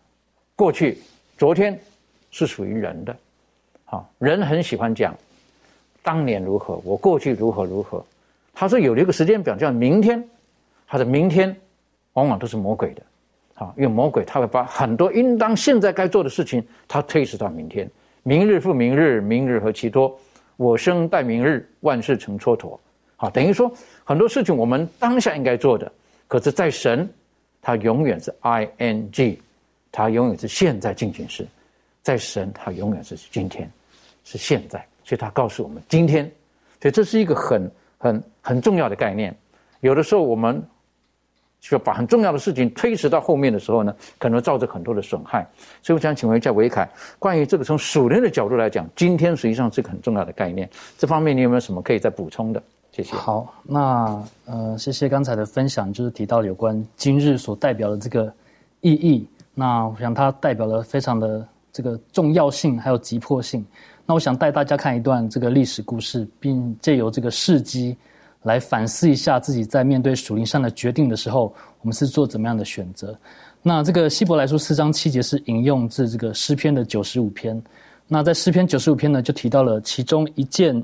[0.55, 0.99] 过去、
[1.37, 1.77] 昨天
[2.31, 3.17] 是属于人的，
[3.87, 5.13] 好，人很喜欢讲
[6.01, 8.05] 当年如何，我过去如何如何。
[8.55, 10.25] 他说有一个时间表叫明天，
[10.87, 11.55] 他的明天
[12.13, 13.03] 往往都是魔鬼的，
[13.55, 17.91] 好，因为魔鬼他会把很多应当现在该做的事情，他推迟到明天，
[18.23, 20.17] 明日复明日，明日何其多，
[20.57, 22.79] 我生待明日，万事成蹉跎。
[23.17, 23.73] 好，等于说
[24.05, 25.91] 很多事情我们当下应该做的，
[26.29, 27.13] 可是，在神。
[27.63, 29.41] 它永远是 I N G，
[29.93, 31.47] 它永远是现在进行时，
[32.03, 33.71] 在神，它永远是今天，
[34.25, 34.85] 是现在。
[35.03, 36.25] 所以，他告诉我们今天，
[36.81, 39.35] 所以这是一个很很很重要的概念。
[39.81, 40.63] 有的时候，我们
[41.59, 45.45] 就把很重要的事情推迟到后面的时候呢，可能造成很多的损害。
[45.83, 46.89] 所以，我想请问一下维凯，
[47.19, 50.69] 关于这个从属灵的角度来讲，今天实际上是个很重要的概念。
[50.97, 52.63] 这方面，你有没有什么可以再补充的？
[52.93, 53.15] 谢谢。
[53.15, 58.33] 好，那呃，谢谢刚才的分享，就是提到有关今日所代表的这个
[58.81, 59.27] 意义。
[59.55, 63.65] 那我想它代表了非常的这个重要性，还有急迫性。
[64.07, 67.97] 那我想带大家看一段这个历史故事，并借由这个事迹
[68.43, 73.17] 来反思一下自己在面对属灵上的决定的时候，我们是做怎么样的选择。
[73.63, 77.63] 那这个希伯来书四章七节是引用自这个诗篇的九十五篇。
[78.09, 80.75] 那在诗篇九十五篇呢，就提到了其中一件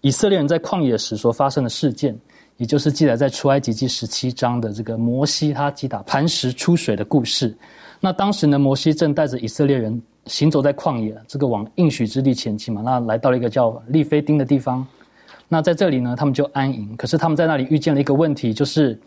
[0.00, 2.16] 以色列人在旷野时所发生的事件，
[2.56, 7.56] 也就是记载在出埃及记十七章的这个摩西他击打磐石出水的故事。
[8.00, 12.82] 那当时呢，摩西正带着以色列人行走在旷野，这个往应许之地前进嘛。
[12.84, 14.86] 那来到了一个叫利非丁的地方。
[15.48, 16.94] 那在这里呢，他们就安营。
[16.96, 18.98] 可是他们在那里遇见了一个问题，就是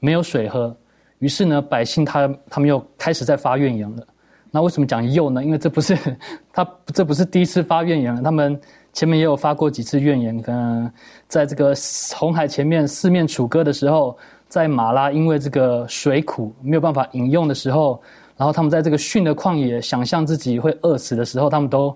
[0.00, 0.74] 没有水喝。
[1.18, 4.06] 于是呢，百姓他他们又开始在发怨言了。
[4.50, 5.44] 那为什么讲又呢？
[5.44, 5.96] 因为这不是
[6.52, 8.58] 他这不是第一次发怨言了，他们
[8.96, 10.42] 前面也有发过几次怨言。
[10.46, 10.90] 嗯，
[11.28, 11.74] 在这个
[12.16, 14.16] 红海前面四面楚歌的时候，
[14.48, 18.00] 在马拉因为这个水苦没有办法饮用的时候，
[18.38, 21.94] 然后他们在这个训的旷野想象自己会饿死的时候，他们都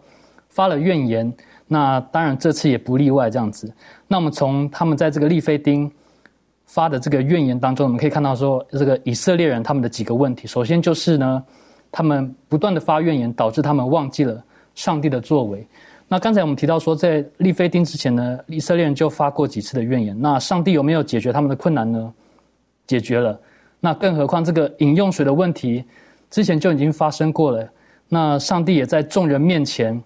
[0.50, 1.32] 发了怨言。
[1.66, 3.72] 那当然这次也不例外这样子。
[4.06, 5.90] 那我们从他们在这个利非丁。
[6.66, 11.42] 发的这个怨言当中，我们可以看到说，这个以色列人他们的几个问题，首先就是呢，
[11.90, 14.40] 他们不断的发怨言，导致他们忘记了
[14.76, 15.66] 上帝的作为。
[16.12, 20.20] 那刚才我们提到说，在利非丁之前呢，以色列人就发过几次的怨言。
[20.20, 22.12] 那上帝有没有解决他们的困难呢？
[22.84, 23.38] 解决了。
[23.78, 25.84] 那更何况这个饮用水的问题，
[26.28, 27.64] 之前就已经发生过了。
[28.08, 30.02] 那上帝也在众人面前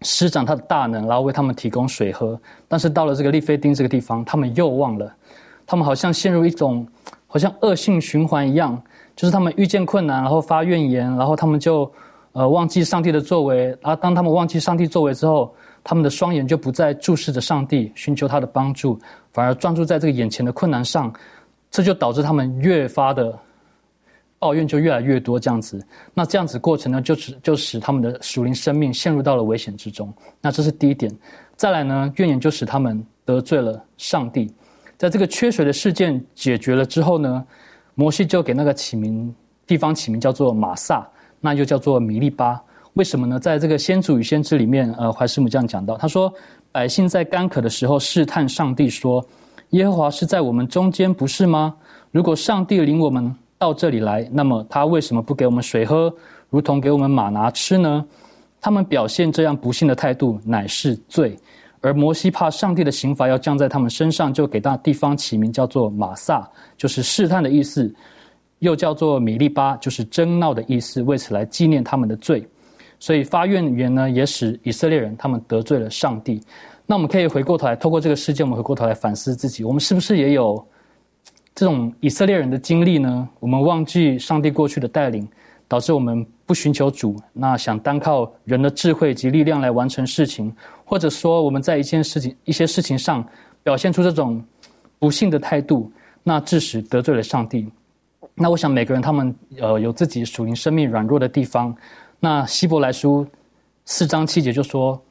[0.00, 2.40] 施展他的大能，然后为他们提供水喝。
[2.66, 5.14] 但是到了这个利非丁这个地方，他们又忘了。
[5.66, 6.88] 他们好像陷入一种
[7.26, 8.82] 好像恶性循环一样，
[9.14, 11.92] 就是他们遇见困难，然后发怨言，然后他们就
[12.36, 13.76] 呃忘记上帝的作为。
[13.80, 18.98] 啊当他们忘记上帝作为之后，他们的双眼就不再注视着上帝，寻求他的帮助，
[19.32, 21.12] 反而专注在这个眼前的困难上。
[21.70, 23.36] 这就导致他们越发的
[24.38, 25.84] 抱怨就越来越多，这样子。
[26.14, 30.12] 那这样子过程呢，就使就使他们的属灵生命陷入到了危险之中。
[30.40, 31.10] 那这是第一点。
[31.56, 34.50] 再来呢，怨言就使他们得罪了上帝。
[34.96, 37.44] 在这个缺水的事件解决了之后呢，
[37.94, 39.34] 摩西就给那个起名
[39.66, 41.06] 地方起名叫做马萨，
[41.46, 42.60] 那就叫做米利巴。
[42.94, 43.38] 为什么呢？
[43.38, 46.32] 在这个先祖与先知里面，呃，怀师母这样讲到，他说：
[46.72, 49.24] 百姓在干渴的时候试探上帝，说：
[49.70, 51.74] 耶和华是在我们中间，不是吗？
[52.10, 56.12] 如果上帝领我们到这里来，那么他为什么不给我们水喝，
[56.50, 58.04] 如同给我们马拿吃呢？
[58.60, 61.36] 他们表现这样不幸的态度，乃是罪。
[61.82, 67.88] 而摩西怕上帝的刑罚要降在他们身上，就给那地方起名叫做马萨，就是试探的意思；
[68.60, 72.46] 又叫做米利巴，就是争闹的意思，为此来纪念他们的罪。
[72.98, 76.40] 所以发怨言呢，也使以色列人他们得罪了上帝。
[76.86, 80.64] 那我们可以回过头来，透过这个事件，我们回过头来反思自己：我们是不是也有
[81.54, 83.28] 这种以色列人的经历呢？
[83.40, 85.28] 我们忘记上帝过去的带领。
[85.68, 90.54] 导致我们不寻求主，那想单靠人的智慧及力量来完成事情，
[90.84, 93.26] 或者说我们在一件事情、一些事情上
[93.64, 94.40] 表现出这种
[95.00, 95.90] 不幸的态度，
[96.22, 97.68] 那致使得罪了上帝。
[98.36, 101.74] 那我想每个人他们呃有自己属灵生命软弱的地方。
[102.20, 103.26] 那希伯来书
[103.86, 105.02] 四章七节就说：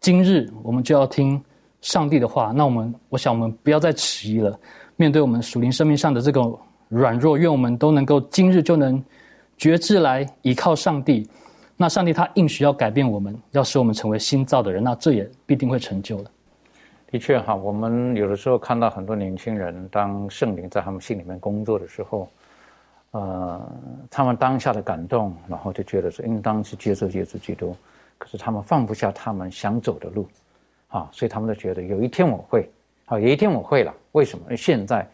[0.00, 1.42] 今日我们就要听
[1.80, 2.52] 上帝的话。
[2.54, 4.58] 那我们我想我们不要再迟疑了，
[4.96, 6.40] 面对我们属灵生命上的这个
[6.88, 9.02] 软弱，愿我们都能够今日就能。
[9.58, 11.28] 觉知来依靠上帝，
[11.76, 16.30] 那上帝他应许要改变我们，要使我们成为新造的人，那这也必定会成就的。
[17.12, 22.28] 的确哈，我们有的时候看到很多年轻人，当圣灵在他们心里面工作的时候，
[23.12, 23.72] 呃，
[24.10, 27.74] 他们当下的感动，然后就觉得是应当去接受耶稣基督，
[28.18, 30.28] 可是他们放不下他们想走的路，
[30.88, 32.68] 啊，所以他们都觉得有一天我会，
[33.06, 33.94] 啊，有一天我会了。
[34.12, 34.44] 为什么？
[34.44, 35.08] 因为现在，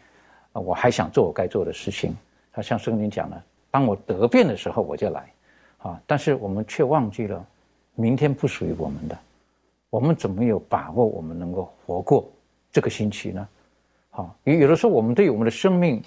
[0.53, 2.17] 我还想做我该做的事情。
[2.53, 3.41] 他像圣经讲的。
[3.71, 5.31] 当我得病的时候，我就来，
[5.79, 6.01] 啊！
[6.07, 7.47] 但是我们却忘记了，
[7.95, 9.19] 明天不属于我们的，
[9.91, 12.27] 我们怎么有把握我们能够活过
[12.73, 13.47] 这个星期呢？
[14.09, 16.03] 好，有有的时候我们对我们的生命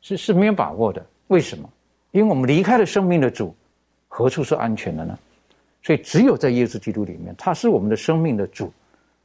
[0.00, 1.04] 是是没有把握的。
[1.28, 1.68] 为什么？
[2.12, 3.54] 因为我们离开了生命的主，
[4.08, 5.18] 何处是安全的呢？
[5.82, 8.72] 所以只有在耶稣基督里面，他是我们的生命的主，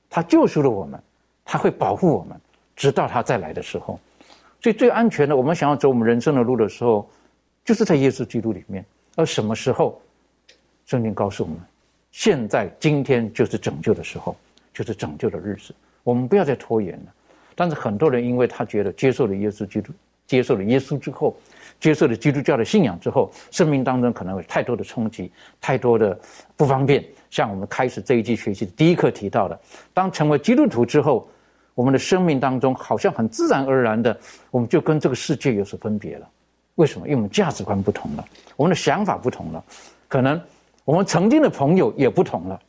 [0.09, 1.01] 他救赎了我们，
[1.45, 2.39] 他会保护我们，
[2.75, 3.99] 直到他再来的时候。
[4.61, 7.09] 所以最安全的，我们想要走我们人生的路的时候。
[7.65, 8.83] 就是在耶稣基督里面，
[9.15, 10.01] 而什么时候，
[10.87, 11.59] 圣经告诉我们，
[12.09, 14.35] 现在今天就是拯救的时候，
[14.73, 17.13] 就是拯救的日子，我们不要再拖延了。
[17.53, 19.93] 但是很多人因为他觉得接受了耶稣基督，
[20.29, 21.35] 接受了耶稣之后，
[21.79, 26.17] 接受了基督教的信仰之后，生命当中可能有太多的冲击，太多的
[26.55, 27.03] 不方便。
[27.31, 29.59] 像我们开始这一季学习的第一课提到的，
[29.91, 31.27] 当成为基督徒之后，
[31.73, 34.15] 我们的生命当中好像很自然而然的，
[34.51, 36.29] 我们就跟这个世界有所分别了。
[36.75, 37.07] 为什么？
[37.07, 38.23] 因为我们价值观不同了，
[38.55, 39.63] 我们的想法不同了，
[40.07, 40.39] 可能
[40.85, 42.61] 我们曾经的朋友也不同了。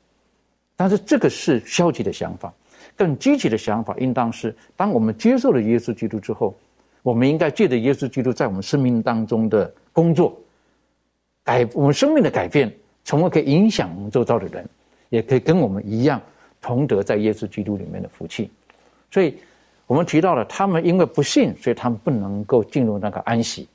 [0.76, 2.50] 但是这个是消极的想法。
[2.96, 6.54] 更积极的想法应当是：当我们接受了耶稣基督之后，
[7.02, 10.38] 我们应该借着耶稣基督在我们生命当中的工作，
[11.44, 12.72] 改我们生命的改变，
[13.04, 14.68] 从而可以影响我们周遭的人，
[15.08, 16.20] 也可以跟我们一样
[16.60, 18.50] 同得在耶稣基督里面的福气。
[19.10, 19.34] 所以，
[19.86, 23.66] 我们提到了他们因为不信，所以他们不能够进入那个安息。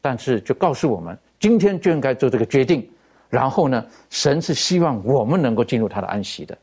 [0.00, 2.88] 但是，就告诉我们，今天就应该做这个决定。
[3.28, 6.58] 然后呢，神是希望我们能够进入他的安息的，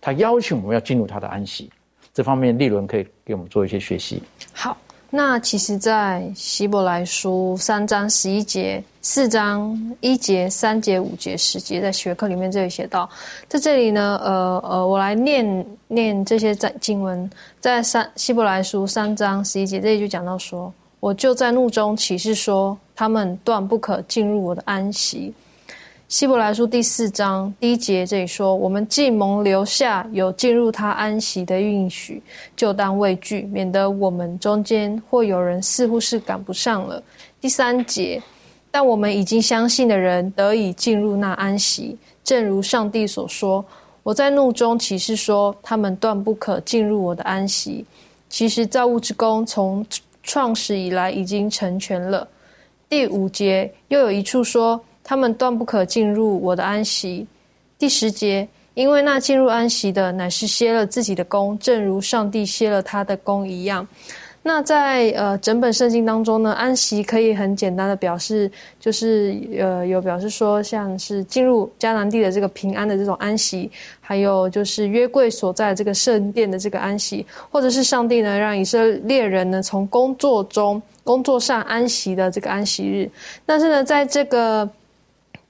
[0.00, 1.68] 他邀请我们要进入他的安息。
[2.14, 4.22] 这方面，利伦可以给我们做一些学习。
[4.52, 4.76] 好，
[5.14, 13.06] 那其实，在希伯来书三章十一节、四章一节、三节、五节、十节，在学课里面这里写到，
[13.46, 20.72] 在这里呢，呃呃，我来念念这些在经文，在三希伯来书三章十一节这里就讲到说。
[20.98, 25.34] 我就在怒中起誓说，他们断不可进入我的安息。
[26.12, 32.22] 希伯来书第四章第一节这里说：我们既蒙留下有进入他安息的允许，
[32.54, 37.02] 就当畏惧，免得我们中间或有人似乎是赶不上了。
[37.40, 38.22] 第三节，
[38.70, 43.64] 但我们已经相信的人得以进入那安息，正如上帝所说：
[44.02, 47.86] 我在怒中起誓说，他们断不可进入我的安息。
[48.28, 49.82] 其实造物之功从。
[50.24, 52.28] 创始以来已经成全了。
[52.88, 57.26] 第五节又有一处说，他们断不可进入我的安息。
[57.78, 63.86] 第十节，因为那进入安息的乃是歇了自己的功，正如上帝歇了他的功一样。
[64.44, 68.50] 那在呃整本圣经当中呢，安息可以很简单的表示，
[68.80, 83.08] 就是呃有表示说，像是进入迦南地的这个平安的这种安息，还有就是约柜所在这个圣殿的这个安息，或者是上帝呢让以色列人呢从工作中工作上安息的这个安息日。
[83.46, 84.68] 但是呢，在这个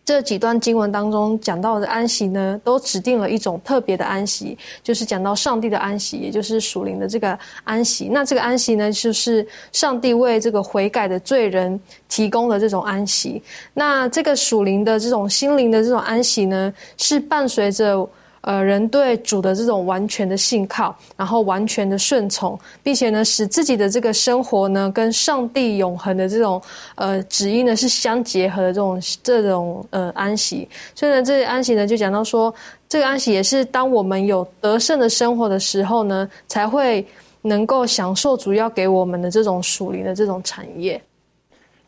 [0.04, 8.08] 这几段经文当中讲到的安息呢，都指定了一种特别的安息，就是讲到上帝的安息，也就是属灵的这个安息。
[8.10, 13.42] 那这个安息呢，就是上帝为这个悔改的罪人提供的这种安息。
[13.74, 18.08] 那这个属灵的这种心灵的这种安息呢，是伴随着。
[18.42, 26.60] 呃，人对主的这种完全的信靠，然后完全的顺从，并且呢，使自己的这个生活呢，跟上帝永恒的这种
[26.96, 30.68] 呃旨意呢是相结合的这种这种呃安息。
[30.94, 32.52] 所以呢，这安息呢就讲到说，
[32.88, 37.06] 这个安息也是当我们有得胜的生活的时候呢，才会
[37.42, 41.00] 能够享受主要给我们的这种属灵的这种产业。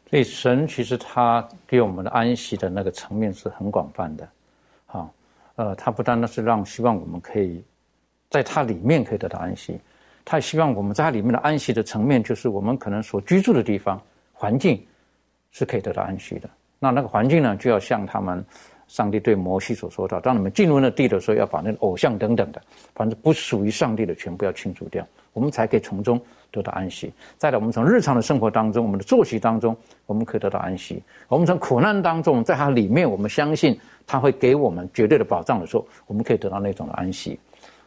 [0.08, 4.28] 所以神其实他给我们的安息的那个层面是很广泛的，
[5.56, 7.62] 呃，他不单单是让希望我们可以
[8.30, 9.78] 在它里面可以得到安息，
[10.24, 14.00] 他希望我们在它里面的安息的层面，就是我们可能所居住的地方
[14.32, 14.84] 环境
[15.52, 16.50] 是可以得到安息的。
[16.80, 18.44] 那那个环境呢，就要像他们
[18.88, 22.60] 上帝对摩西所说的，当你们进入那地的时候，要把那个偶像等等的，
[22.94, 26.20] 反正不属于上帝的全部要清除掉，我们才可以从中
[26.54, 27.12] 得到安息。
[27.36, 29.76] 再来，我们从日常的生活当中，我们的作息当中，
[30.06, 31.02] 我们可以得到安息。
[31.26, 33.76] 我们从苦难当中，在它里面，我们相信。
[34.06, 37.40] 他会给我们绝对的保障的时候，我们可以得到那种的安息。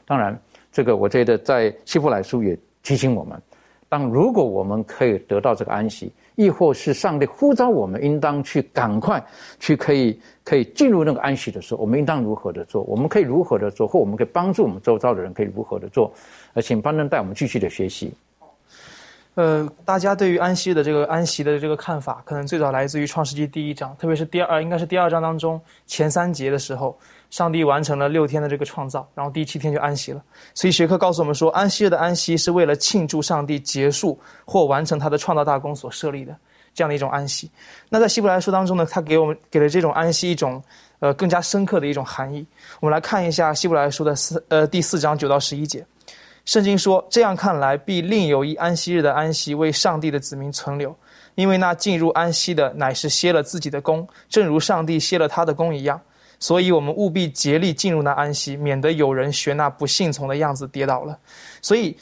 [0.04, 0.36] 当然，
[0.72, 3.40] 这个我觉得在希伯来书也提醒我们：
[3.88, 9.24] 当如果我们可以得到这个安息，亦或是上帝呼召我们应当去赶快
[9.60, 12.82] 去可以可以进入那个安息的时候，我们应当如何的做？
[12.86, 13.88] 我们可以如何的做？
[13.88, 16.12] 或我们可以帮助我们周遭的人可以如何的做？
[16.56, 18.12] 而请班登带我们继续的学习。
[19.38, 26.98] 呃，大家对于安息的这个安息的这个看法，可能最早来自于创世纪第一章，特别是第二，应该是第二章当中前三节的时候，
[27.30, 30.24] 上帝完成了六天的这个创造，然后第七天就安息了。
[30.56, 36.36] 所以学科告诉我们说，安息日的安息是为了庆祝上帝结束或完成他的创造大功所设立的
[36.74, 37.52] 这样的一种安息。
[37.90, 40.60] 那在希伯来书当中呢，他给我们给了这种安息一种
[40.98, 42.44] 呃更加深刻的一种含义。
[42.80, 45.86] 我们来看一下希伯来书的四呃第四章九到十一节。
[46.48, 50.96] 圣经说：“这样看来，必另有一安息日的安息为上帝的子民存留，
[51.36, 56.00] 因为那进入安息的乃是歇了自己的功，正如上帝歇了他的功一样。
[56.40, 61.20] 所以，我们务必竭力进入那安息，免得有人学那不信从的样子跌倒了。
[61.62, 61.98] 所以，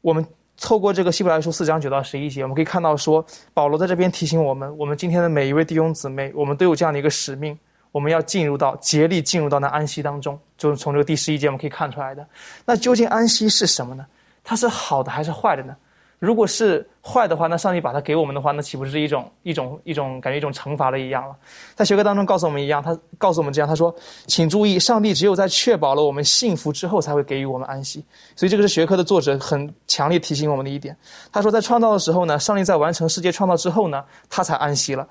[0.00, 0.24] 我们
[0.58, 3.22] 透过这个希伯来书四章九到十一节，我们可以看到说，
[3.52, 7.58] 保罗在这边提醒我们：我们今天的每一位弟兄姊妹，我们都有这样的一个使命。”
[7.92, 12.26] 我们要进入到竭力进入到那安息当中，就是从这个第十一节我们可以看出来的。
[12.64, 14.04] 那究竟安息是什么呢？
[14.42, 15.76] 它是好的还是坏的呢？
[16.18, 21.34] 如果是坏的话，那上帝把它给我们的话，那岂不是一种一种一种感觉一种惩罚了一样了？
[21.74, 23.92] 在学科当中告诉我们一样，他告诉我们这样，他说
[24.28, 28.04] ：“请注意，上帝只有在确保了我们幸福之后，才会给予我们安息。”
[28.36, 30.96] 所以这个是学科的作者很强烈提醒我们的一点。
[31.32, 35.04] 他说，在创造的时候呢，上帝在完成世界创造之后呢，他才安息了。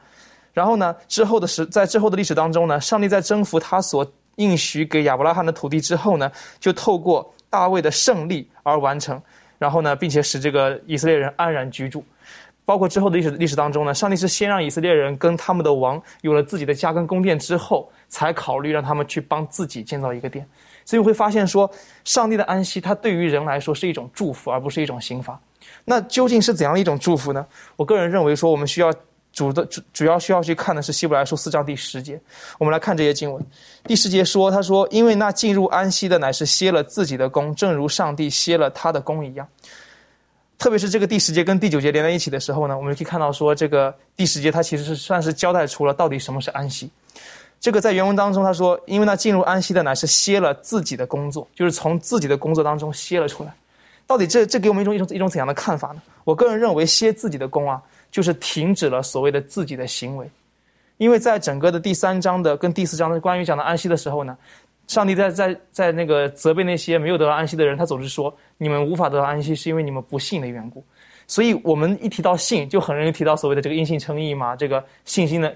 [0.54, 0.96] 然后呢？
[1.08, 9.22] 之后的时，在之后的历史当中呢，上帝在征服他所应许给亚伯拉罕的土地之后呢，就透过大卫的胜利而完成，
[9.58, 12.04] 然后呢，并且使这个以色列人安然居住。
[12.64, 20.48] 包括之后的历史历史当中呢，上帝是先让以色列人跟他们的王有了自己的家跟宫殿之后，才考虑让他们去帮自己建造一个殿。
[20.86, 21.70] 所以会发现说，
[22.04, 25.40] 上帝的安息，它对于人来说是一种祝福，而不是一种刑罚。
[25.84, 27.46] 那究竟是怎样一种祝福呢？
[27.76, 28.94] 我个人认为说，我们需要
[29.34, 32.20] 主的主主要需要去看的是希伯来书四章第十节。
[32.60, 33.44] 我们来看这些经文。
[33.86, 39.48] 第十节说：“他说，因为那进入安息的乃是歇了自己的功，正如上帝歇了他的功一样。”
[40.60, 46.90] 特别是这个第十节跟第九节连在一起的时候呢，我们可以看到说，这个第十节它其实是算是交代出了到底什么是安息。
[47.60, 53.54] 这个在原文当中他说：“因为那进入安息的乃是歇了自己的工作，就是从自己的工作当中歇了出来。”
[54.06, 56.02] 到底这这给我们一种一种一种怎样的看法呢？
[56.26, 60.30] 我个人认为歇自己的功啊，就是停止了所谓的自己的行为，
[60.98, 64.38] 因为在整个的第三章的跟第四章的关于讲的安息的时候呢，
[64.88, 70.84] 上帝在在在那个责备那些没有得到安息的人，他总是说你们无法得到安息是因为你们不信的缘故。
[71.26, 75.56] 所以我们一提到信，就很容易提到所谓的这个因信称义嘛，这个信心的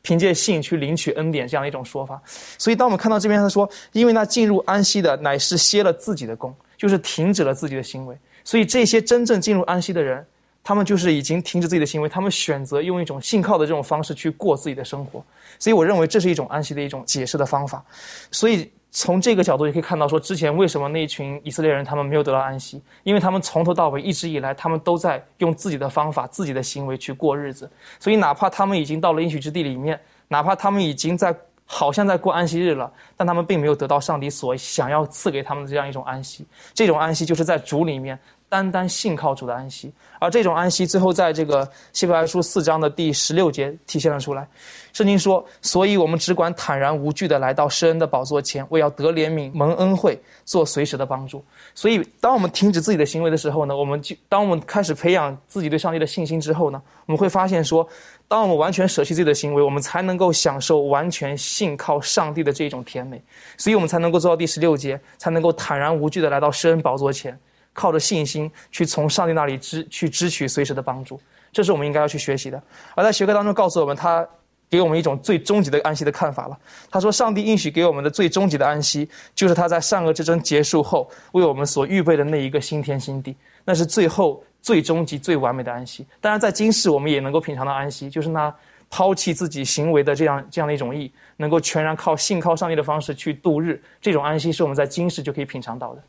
[0.00, 2.20] 凭借信去领取恩典这样的一种说法。
[2.58, 6.54] 所以当我们看到这边他说，因为那进入安息的乃是歇了自己的功。
[6.74, 10.26] 就是停止了自己的行为，所以这些真正进入安息的人，
[10.64, 15.24] 他们就是已经停止自己的行为，他们选择用一种信靠的这种方式去过自己的生活。
[15.58, 17.84] 所以我认为这是一种安息的一种解释的方法。
[18.30, 27.70] 所以从这个角度也可以看到，说之前为什么那一群以色列人他们没有得到安息，因为他们从头到尾一直以来，他们都在用自己的方法、自己的行为去过日子。
[27.98, 31.36] 所以哪怕他们已经到了应许之地里面，哪怕他们已经在。
[31.64, 36.44] 好像在过安息日了，但他们并没有得到上帝所想要赐给他们的这样一种安息。
[36.74, 38.18] 这种安息就是在主里面
[38.52, 39.90] 单单信靠主的安息。
[40.18, 44.46] 而这种安息，最后在这个希伯来书四章的第十六节体现了出来。
[44.92, 51.42] 圣经说：“所以我们只管坦然无惧的来到施恩的宝座前，为要得怜悯、蒙恩惠、做随时的帮助。”
[51.74, 57.88] 所以，当我们停止自己的行为的时候呢，我们就当我们开始培养自己对上帝的信心之后呢，我们会发现说。
[58.28, 63.22] 当我们完全舍弃自己的行为，我们才能够享受完全信靠上帝的这种甜美，
[63.58, 67.38] 所以我们才能够做到第十六节，才能够坦然无惧的来到施恩宝座前，
[67.72, 71.20] 靠着信心去从上帝那里支去支取随时的帮助。
[71.52, 72.62] 这是我们应该要去学习的。
[72.94, 74.26] 而在学科当中告诉我们，他
[74.70, 76.58] 给我们一种最终极的安息的看法了。
[76.90, 84.42] 他说，上帝应许给我们的最终极的安息，就是他在善恶之争结束后为我们所预备的那一个新天新地，那是最后。
[84.62, 86.06] 最终极、最完美的安息。
[86.20, 88.54] 当然，在今世我们也能够品尝到安息，就是那
[88.88, 93.82] 抛弃自己行为的这样这样的一种意，能够全然靠信靠上帝的方式去度日。
[94.00, 96.02] 这种安息是我们在今世就可以品尝到的。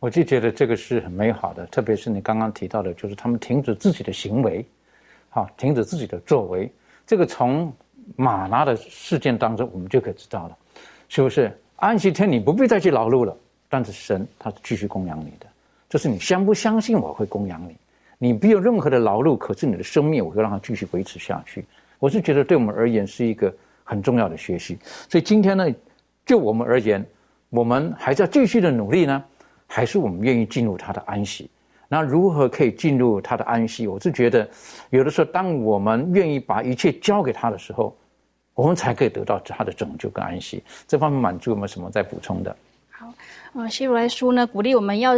[0.00, 4.64] 我就觉得这个是很美好的，特别是你刚刚提到的，就是他们停止自己的行为，
[5.28, 6.68] 好，停止自己的作为。
[7.06, 7.70] 这个从
[8.16, 10.56] 马拉的事件当中，我们就可以知道了，
[11.08, 11.54] 是不是？
[11.76, 13.36] 安息天你不必再去劳碌了，
[13.68, 15.46] 但是神他是继续供养你的。
[15.88, 17.76] 就是你相不相信我会供养你？
[18.18, 21.64] 你没有任何的劳碌，可是你的生命我会让它继续维持下去。
[21.98, 24.78] 我是觉得对我们而言是一个很重要的学习。
[25.08, 25.66] 所以今天呢，
[26.24, 27.04] 就我们而言，
[27.48, 29.24] 我们还是要继续的努力呢，
[29.72, 31.48] 还是我们愿意进入他的安息？
[31.88, 33.86] 那如何可以进入他的安息？
[33.86, 34.48] 我是觉得，
[34.90, 37.96] 有的时候当我们愿意把一切交给他的时候，
[38.54, 40.62] 我们才可以得到他的拯救跟安息。
[40.88, 42.56] 这方面满足有没有什么再补充的？
[42.90, 43.06] 好，
[43.54, 45.12] 嗯，希伯来书呢，鼓励我们要。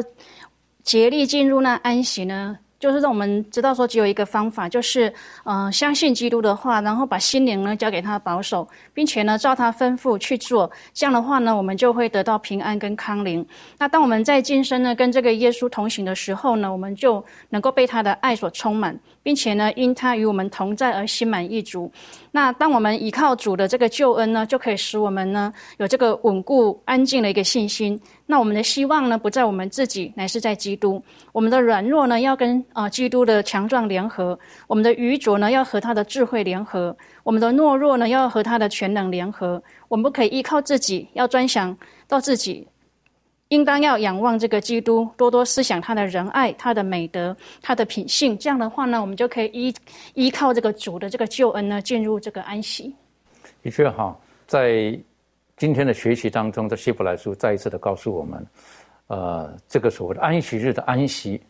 [0.84, 5.14] 竭力进入那安息呢，就是让我们知道说，只有一个方法，就是
[5.45, 10.68] 嗯，相信基督的话，然后把心灵呢交给他保守，并且呢照他吩咐去做。
[10.93, 13.47] 这样的话呢，我们就会得到平安跟康宁。
[13.78, 21.91] 那当我们在今生呢跟这个耶稣同行的时候呢，我们就能够被他的爱所充满，并且呢因他与我们同在而心满意足。
[22.31, 28.01] 那当我们依靠主的这个救恩呢，就可以使我们呢有这个稳固安静的一个信心。
[28.27, 31.03] 那我们的希望呢，不在我们自己，乃是在基督。
[31.33, 34.35] 我们的软弱呢，要跟啊基督的强壮联合；
[34.66, 36.95] 我们的愚拙呢，要和他的智慧联合；
[37.25, 39.62] 我们的懦弱呢，要和他的全能联合。
[39.89, 41.77] 我们不可以依靠自己，要专想
[42.09, 42.66] 到自己，
[43.53, 48.36] 应当要仰望这个基督，多多思想他的仁爱、他的美德、他的品性。
[48.38, 49.74] 这样的话呢，我们就可以依
[50.14, 52.94] 依靠这个主的这个救恩呢，进入这个安息。
[53.62, 54.98] 的确哈，在。
[55.55, 58.44] 今天的学习当中，在希伯来书再一次的告诉我们，
[59.07, 61.40] 呃，这个所谓的安息日的安息，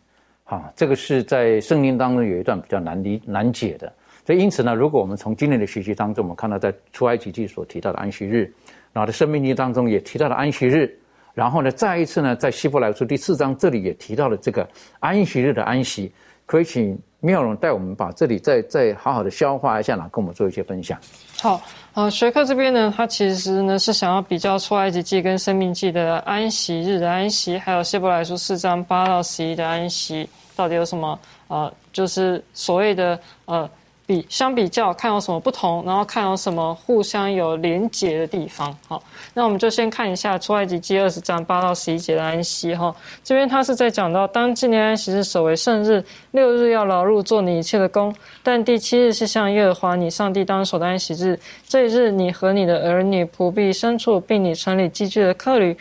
[0.45, 3.91] 哈，这个是在圣经当中有一段比较难理难解的。
[4.27, 8.53] 所以因此呢，如果我们从今天的学习当中，我们看到在出埃及记所提到的安息日，
[8.93, 10.95] 然后在生命记当中也提到了安息日，
[11.35, 14.69] 然后呢，再一次呢，在希伯来书第四章这里也提到了这个
[15.01, 16.13] 安息日的安息。
[16.45, 20.99] 可以请妙容带我们把这里再再好好的消化一下呢，跟我们做一些分享。
[21.41, 21.63] 好，
[21.95, 31.19] 呃，学科这边呢，它其实呢是想要比较出埃及记跟生命记的安息日的安息，还有希伯来书四章八到十一的安息，到底有什么？
[31.49, 33.71] 呃，就是所谓的呃。
[34.13, 38.77] 比相比较看有什么不同，然后看有什么互相有连结的地方。
[38.87, 39.03] 好，
[39.33, 42.75] 那我们就先看一下出埃及记二十章八到十一节的安息。
[42.75, 42.95] 哈，
[43.25, 51.41] 这边他是在讲到，当纪念安息日守为圣日，六日要劳碌做你一切的工，但第七日是向耶和华你上帝当守的安息日。
[51.67, 55.75] 这一日，你和你的儿女、仆婢、牲畜，并你城里寄居的客旅。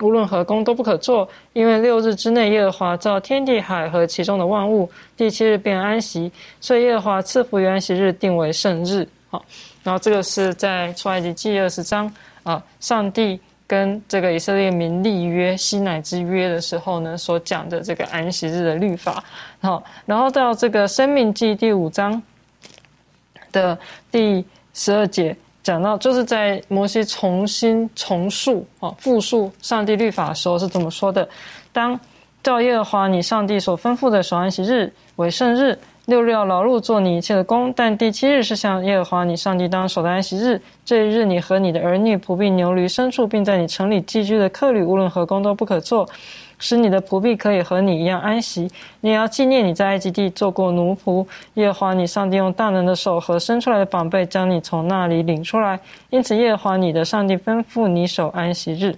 [0.00, 6.30] 无论何工都不可做，因为六日之内耶和华造天地海和其中的万物，第七日便安息，
[6.60, 9.06] 所以耶和华赐福于安息日，定为圣日。
[9.30, 9.44] 好，
[9.82, 19.22] 然后这个是在出埃及记二十章啊，上帝跟这个以色列民立约西乃之约的时候呢，所讲的这个安息日的律法。
[19.60, 22.20] 好，然后到这个生命记第五章
[23.52, 23.78] 的
[24.10, 25.36] 第十二节。
[25.64, 31.26] 讲到就是在摩西重新重述啊复述上帝律法的时候是怎么说的？
[31.72, 31.98] 当
[32.42, 40.60] 照耶和华你上帝所吩咐的守安息日为圣日，六日要劳碌做你一切的工，但第七日是向耶和华你上帝当守的安息日。
[40.84, 46.06] 这一日你和你的儿女、仆婢、牛驴、牲畜，并在你城里寄居的客旅，无论何工都不可做。
[46.64, 48.66] 使你的仆婢可以和你一样安息，
[49.02, 51.26] 你也要纪念你在埃及地做过奴仆。
[51.54, 58.96] 耶和华你上帝用大能的手和伸出来的膀臂将你从那里领出来，因此耶和华你的上帝吩咐你守安息日。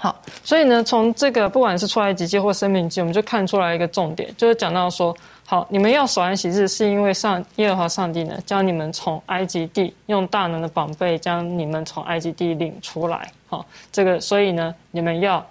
[0.00, 5.16] 好，所以呢，从这个不管是出埃及记或生命记，我们就看出来一个重点，就是讲到说，
[5.46, 13.30] 好，你们要守安息日，是因为上耶和华上帝呢将你们从埃及地用大能的膀臂将你们从埃及地领出来。
[13.46, 15.46] 好，这个所以呢，你们要。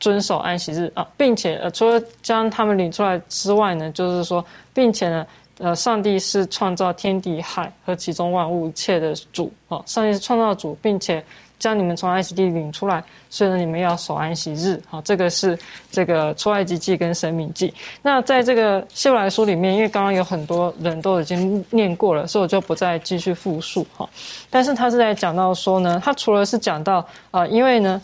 [0.00, 4.42] 遵守安息日啊，并且呃，除了将他们领出来之外呢，就是说，
[4.72, 5.26] 并且呢，
[5.58, 11.22] 呃，上帝是创造天地海和其中万物一切的主啊，上帝是创造主，并且
[11.58, 15.58] 将你们从埃及地领出来，所以呢，你们要守安息日啊，这个是
[15.90, 17.70] 这个出埃及记跟神明记。
[18.00, 24.08] 那在这个希伯来书里面，因为刚刚有很多人都已经念过了，所以我就不再继续复述哈。
[24.48, 28.00] 但是他是在讲到说呢，他除了是讲到啊，因为呢。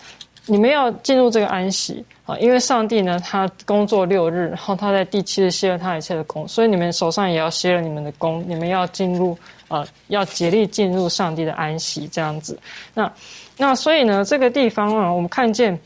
[0.47, 9.36] 你们要进入这个安息啊，因为上帝呢，他工作六日，然后他在第七日歇了他一切的工，所以你们手上也要歇了你们的工，你们要进入
[9.66, 12.59] 啊，要竭力进入上帝的安息这样子。
[12.94, 13.12] 那
[13.57, 15.76] 那所以呢，这个地方啊，我们看见，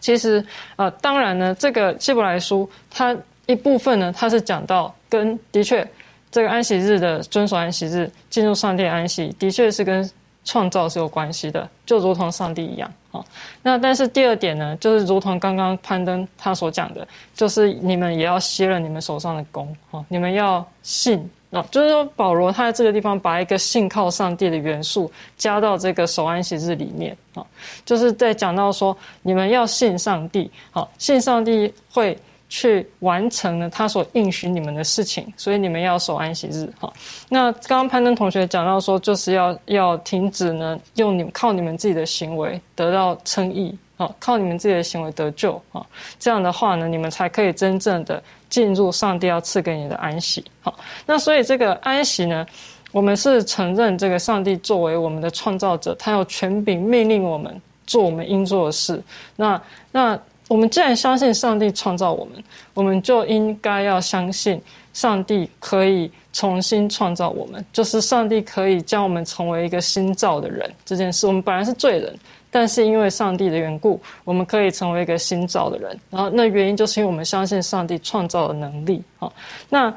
[0.00, 0.44] 其实
[0.74, 5.88] 啊，当然呢，这个希伯来书它一部分呢，它是讲到跟的确
[6.32, 10.10] 这个安息日的遵守安息日，进入上帝安息，的确是跟。
[10.44, 13.24] 创造是有关系的，就如同上帝一样啊。
[13.62, 27.46] 那但是第二点呢，就是如同刚刚攀登他所讲的，就是你们也要歇了你们手上的功啊，你们要信啊，就是说保罗他在这个地方把一个信靠上帝的元素加到这个守安息日里面啊，
[27.84, 32.18] 就是在讲到说你们要信上帝，好，信上帝会。
[32.54, 36.92] 去完成了他所应许你们的事情，所以你们要守安息日哈。
[37.30, 45.80] 那刚刚攀登同学讲到说，就是要要停止呢，用你们靠你们自己的行为得到称义啊，靠你们自己的行为得救啊。
[46.18, 50.44] 这样的话呢，你们才可以真正的进入上帝要赐给你的安息。
[50.60, 52.46] 好，那所以这个安息呢，
[52.92, 59.02] 我们是承认这个上帝作为我们的创造者，他有权柄命令我们做我们应做的事。
[59.36, 59.58] 那
[59.90, 60.20] 那。
[60.48, 62.42] 我们既然相信上帝创造我们，
[62.74, 64.60] 我们就应该要相信
[64.92, 70.70] 上帝可以重新创造我们，就是上帝可以将我们成为一个新造的人。
[70.84, 72.14] 这件事，我们本来是罪人，
[72.50, 75.98] 但是因为上帝的缘故，我们可以成为一个新造的人。
[76.10, 79.02] 然后，那原因就是因为我们相信上帝创造的能力。
[79.18, 79.32] 好，
[79.70, 79.94] 那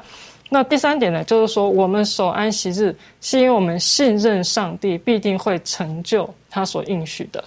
[0.48, 7.44] 那第三点呢，就是说我们守安息日，是因为我们信任上帝必定会成就他所应许的。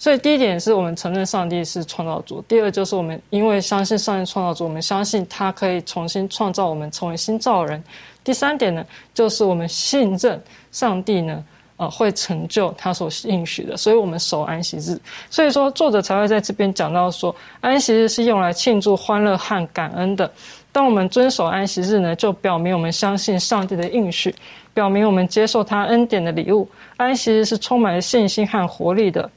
[0.00, 7.84] 所以第一点是我们承认上帝是创造主，第二就是我们因为相信上帝创造主，我们相信他可以重新创造我们成为新造人。
[8.24, 8.82] 第三点呢，
[9.12, 10.42] 就是我们信任
[10.72, 11.44] 上帝呢，
[11.76, 14.98] 呃，会成就他所应许的，所以我们守安息日。
[15.28, 20.32] 所以说作者才会在这边讲到说，安息日是用来庆祝欢乐和感恩的。
[20.72, 24.34] 当我们遵守安息日呢，就表明我们相信上帝的应许，
[24.72, 26.66] 表明我们接受他恩典的礼物。
[26.96, 29.30] 安息日是充满了信心和活力的。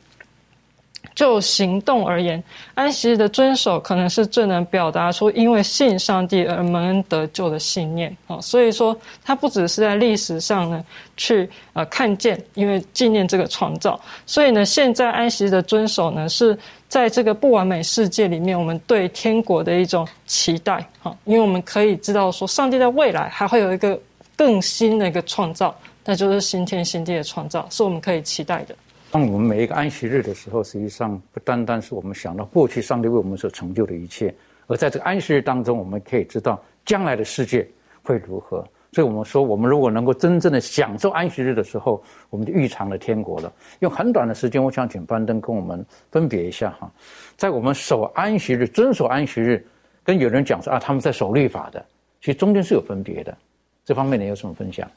[1.15, 2.43] 就行动而言，
[2.73, 8.41] 安息日的遵守可能是最能表达出因为信上帝而蒙恩得救的信念啊。
[8.41, 10.83] 所以说，它不只是在历史上呢
[11.15, 13.99] 去呃看见，因为纪念这个创造。
[14.25, 21.15] 所以呢，现在安息日的遵守呢，是在这个不完美世界里面，我们对天国的一种期待哈。
[21.25, 23.99] 因为我们可以知道说，上帝在未来还会有一个
[24.35, 25.75] 更新的一个创造，
[26.05, 28.75] 那就是新天新地的创造，是我们可以期待的。
[29.13, 34.33] 当我们每一个安息日的时候，实际上不单单是我们想到过去上帝为我们所成就的一切，
[34.65, 37.69] 而在这个安息日当中，我们可以知道将来的世界
[38.01, 38.67] 会如何。
[38.91, 43.53] 所以，我们说，我们如果能够真正的享受安息日的时候，我们就预尝了天国了。
[43.81, 46.91] 用很短的时间，我想请班登跟我们分别一下哈，
[47.37, 49.63] 在我们守安息日、遵守安息日，
[50.03, 51.85] 跟有人讲说啊，他们在守律法的，
[52.19, 53.37] 其实中间是有分别的。
[53.85, 54.89] 这方面你有什么分享？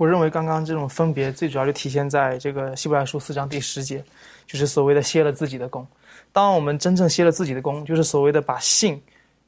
[0.00, 4.02] 我认为刚刚这种分别最主要就体现在这个希伯来书四章第十节，
[4.46, 5.86] 就是所谓的歇了自己的功。
[6.32, 8.98] 当我们真正歇了自己的功，就是所谓的把信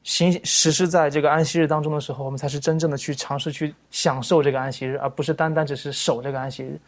[0.03, 6.79] 行实施在这个安息日当中的时候，我们才是真正的去尝试去享受这个安息日，而不是单单只是守这个安息日。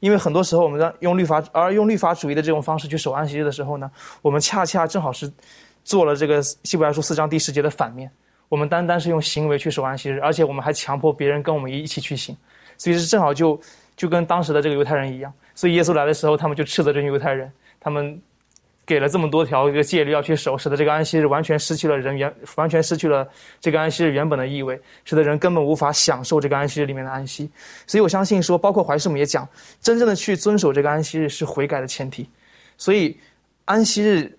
[0.00, 3.88] 因为很多时候我们在用律法而用律法主义的这种方式去守安息日的时候呢，
[4.22, 5.32] 我们恰恰正好是
[5.84, 8.10] 做了这个希伯来书四章第十节的反面。
[8.48, 12.36] 我们单单是用行为去守安息日，而且我们还强迫别人跟我们一起去行。
[12.76, 13.60] 所以是正好就
[13.96, 17.50] 就跟当时的这个犹太人一样，所以耶稣来的时候，他们就斥责这些犹太人，
[17.80, 18.20] 他们
[18.86, 23.26] 给了这么多条一个戒律要去守，使得这个安息日完全失去了人原完全失去了
[23.60, 27.50] 这个安息日原本的意味，使得人根本无法享受这个安息日里面的安息。
[27.86, 29.48] 所以我相信说，包括怀师母也讲，
[29.80, 32.28] 真正的去遵守这个安息日是悔改的前提。
[32.76, 33.16] 所以
[33.64, 34.38] 安息日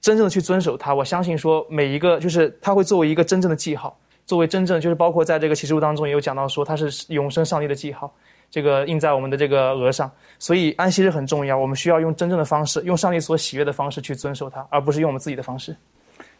[0.00, 3.98] 真正的去遵守它，我相信说每一个就是它会作为一个真正的记号。
[4.28, 8.12] 作为真正就是包括在这个启示录当中也有讲到说它是永生上帝的记号，
[8.50, 15.74] 这个印在我们的这个额上，所以安息日很重要，我们需要用真正的方式，用上帝所喜悦的方式去遵守它，而不是用我们自己的方式。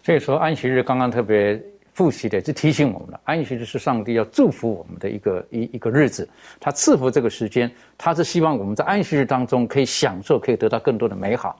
[0.02, 1.58] 所以说安息日刚刚特别
[1.94, 6.28] 复习的，就提醒我们了，安息日是上帝要祝福我们的一个一一个日子，
[6.60, 11.58] 他赐福这个时间，他是希望我们在安息日当中可以享受，可以得到更多的美好。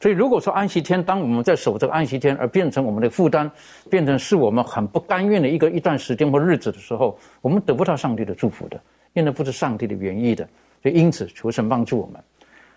[0.00, 3.50] 所以，如果说安息天，当我们在守这个安息天，而变成我们的负担，
[3.90, 8.80] 变成是我们很不甘愿的一个一段时间或日子的时候，我们得不到上帝的祝福的，
[9.12, 10.48] 因为不是上帝的原意的。
[10.82, 12.18] 所以，因此求神帮助我们，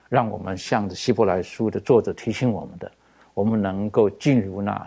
[0.09, 2.91] 让我们向着希伯来书的作者提醒我们的，
[3.33, 4.85] 我们能够进入那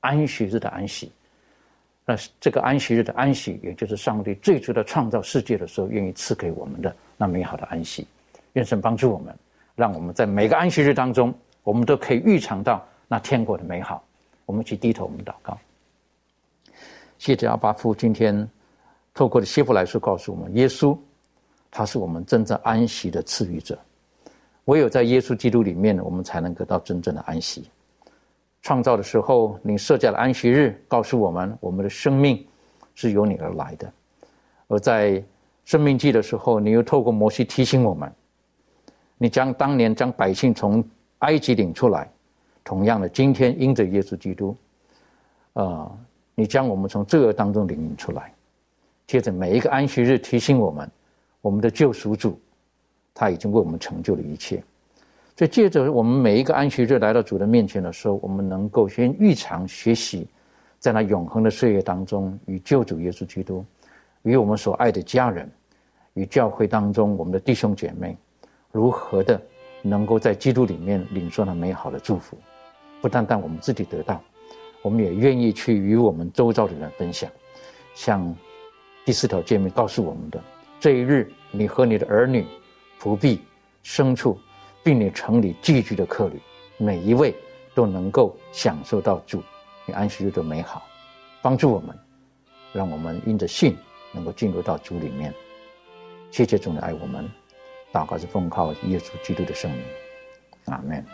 [0.00, 1.12] 安息日的安息。
[2.06, 8.06] 那这个安息日的安息，也就是上帝最初的创造世界的时候，愿意赐给我们的那美好的安息。
[8.54, 9.36] 愿神帮助我们，
[9.76, 11.34] 让我们在每个安息日当中。
[11.68, 14.02] 我们都可以预尝到那天国的美好。
[14.46, 15.58] 我们去低头，我们祷告。
[17.18, 18.48] 谢谢阿巴夫今天
[19.12, 20.96] 透过的希伯来书告诉我们，耶稣
[21.70, 23.78] 他是我们真正安息的赐予者。
[24.64, 27.68] 唯有在耶稣基督里面，我们才能得到真正的安息。
[28.62, 32.42] 创造的时候，你设下了安息日，告诉我们我们的生命
[32.94, 33.86] 是由你而来的；
[34.68, 35.22] 而在
[35.66, 38.10] 生命记的时候，你又透过摩西提醒我们，
[39.18, 40.82] 你将当年将百姓从
[41.18, 42.08] 埃及领出来，
[42.62, 44.56] 同样的，今天因着耶稣基督，
[45.54, 45.90] 啊，
[46.34, 48.32] 你将我们从罪恶当中领出来。
[49.06, 50.90] 接着每一个安息日提醒我们，
[51.40, 52.38] 我们的救赎主，
[53.14, 54.62] 他已经为我们成就了一切。
[55.36, 60.28] 所以借着我们每一个安息日来到主的面前的时候，我们能够先预尝学习，
[60.78, 63.64] 在那永恒的岁月当中，与救主耶稣基督，
[64.22, 65.50] 与我们所爱的家人，
[66.14, 68.16] 与教会当中我们的弟兄姐妹，
[68.70, 69.40] 如何的。
[69.82, 72.36] 能够在基督里面领受那美好的祝福，
[73.00, 74.20] 不单单我们自己得到，
[74.82, 77.30] 我们也愿意去与我们周遭的人分享。
[77.94, 78.34] 像
[79.04, 80.42] 第四条诫命告诉我们的：
[80.78, 82.46] 这一日，你和你的儿女、
[83.00, 83.40] 仆婢、
[83.84, 84.38] 牲畜，
[84.82, 86.40] 并你城里寄居的客旅，
[86.76, 87.34] 每一位
[87.74, 89.42] 都能够享受到主
[89.86, 90.82] 你安息日的美好，
[91.40, 91.96] 帮助我们，
[92.72, 93.76] 让我们因着信
[94.12, 95.32] 能够进入到主里面。
[96.30, 97.28] 谢谢主的爱我们。
[97.92, 99.82] 祷告是奉靠耶稣基督的圣名，
[100.66, 101.04] 阿门。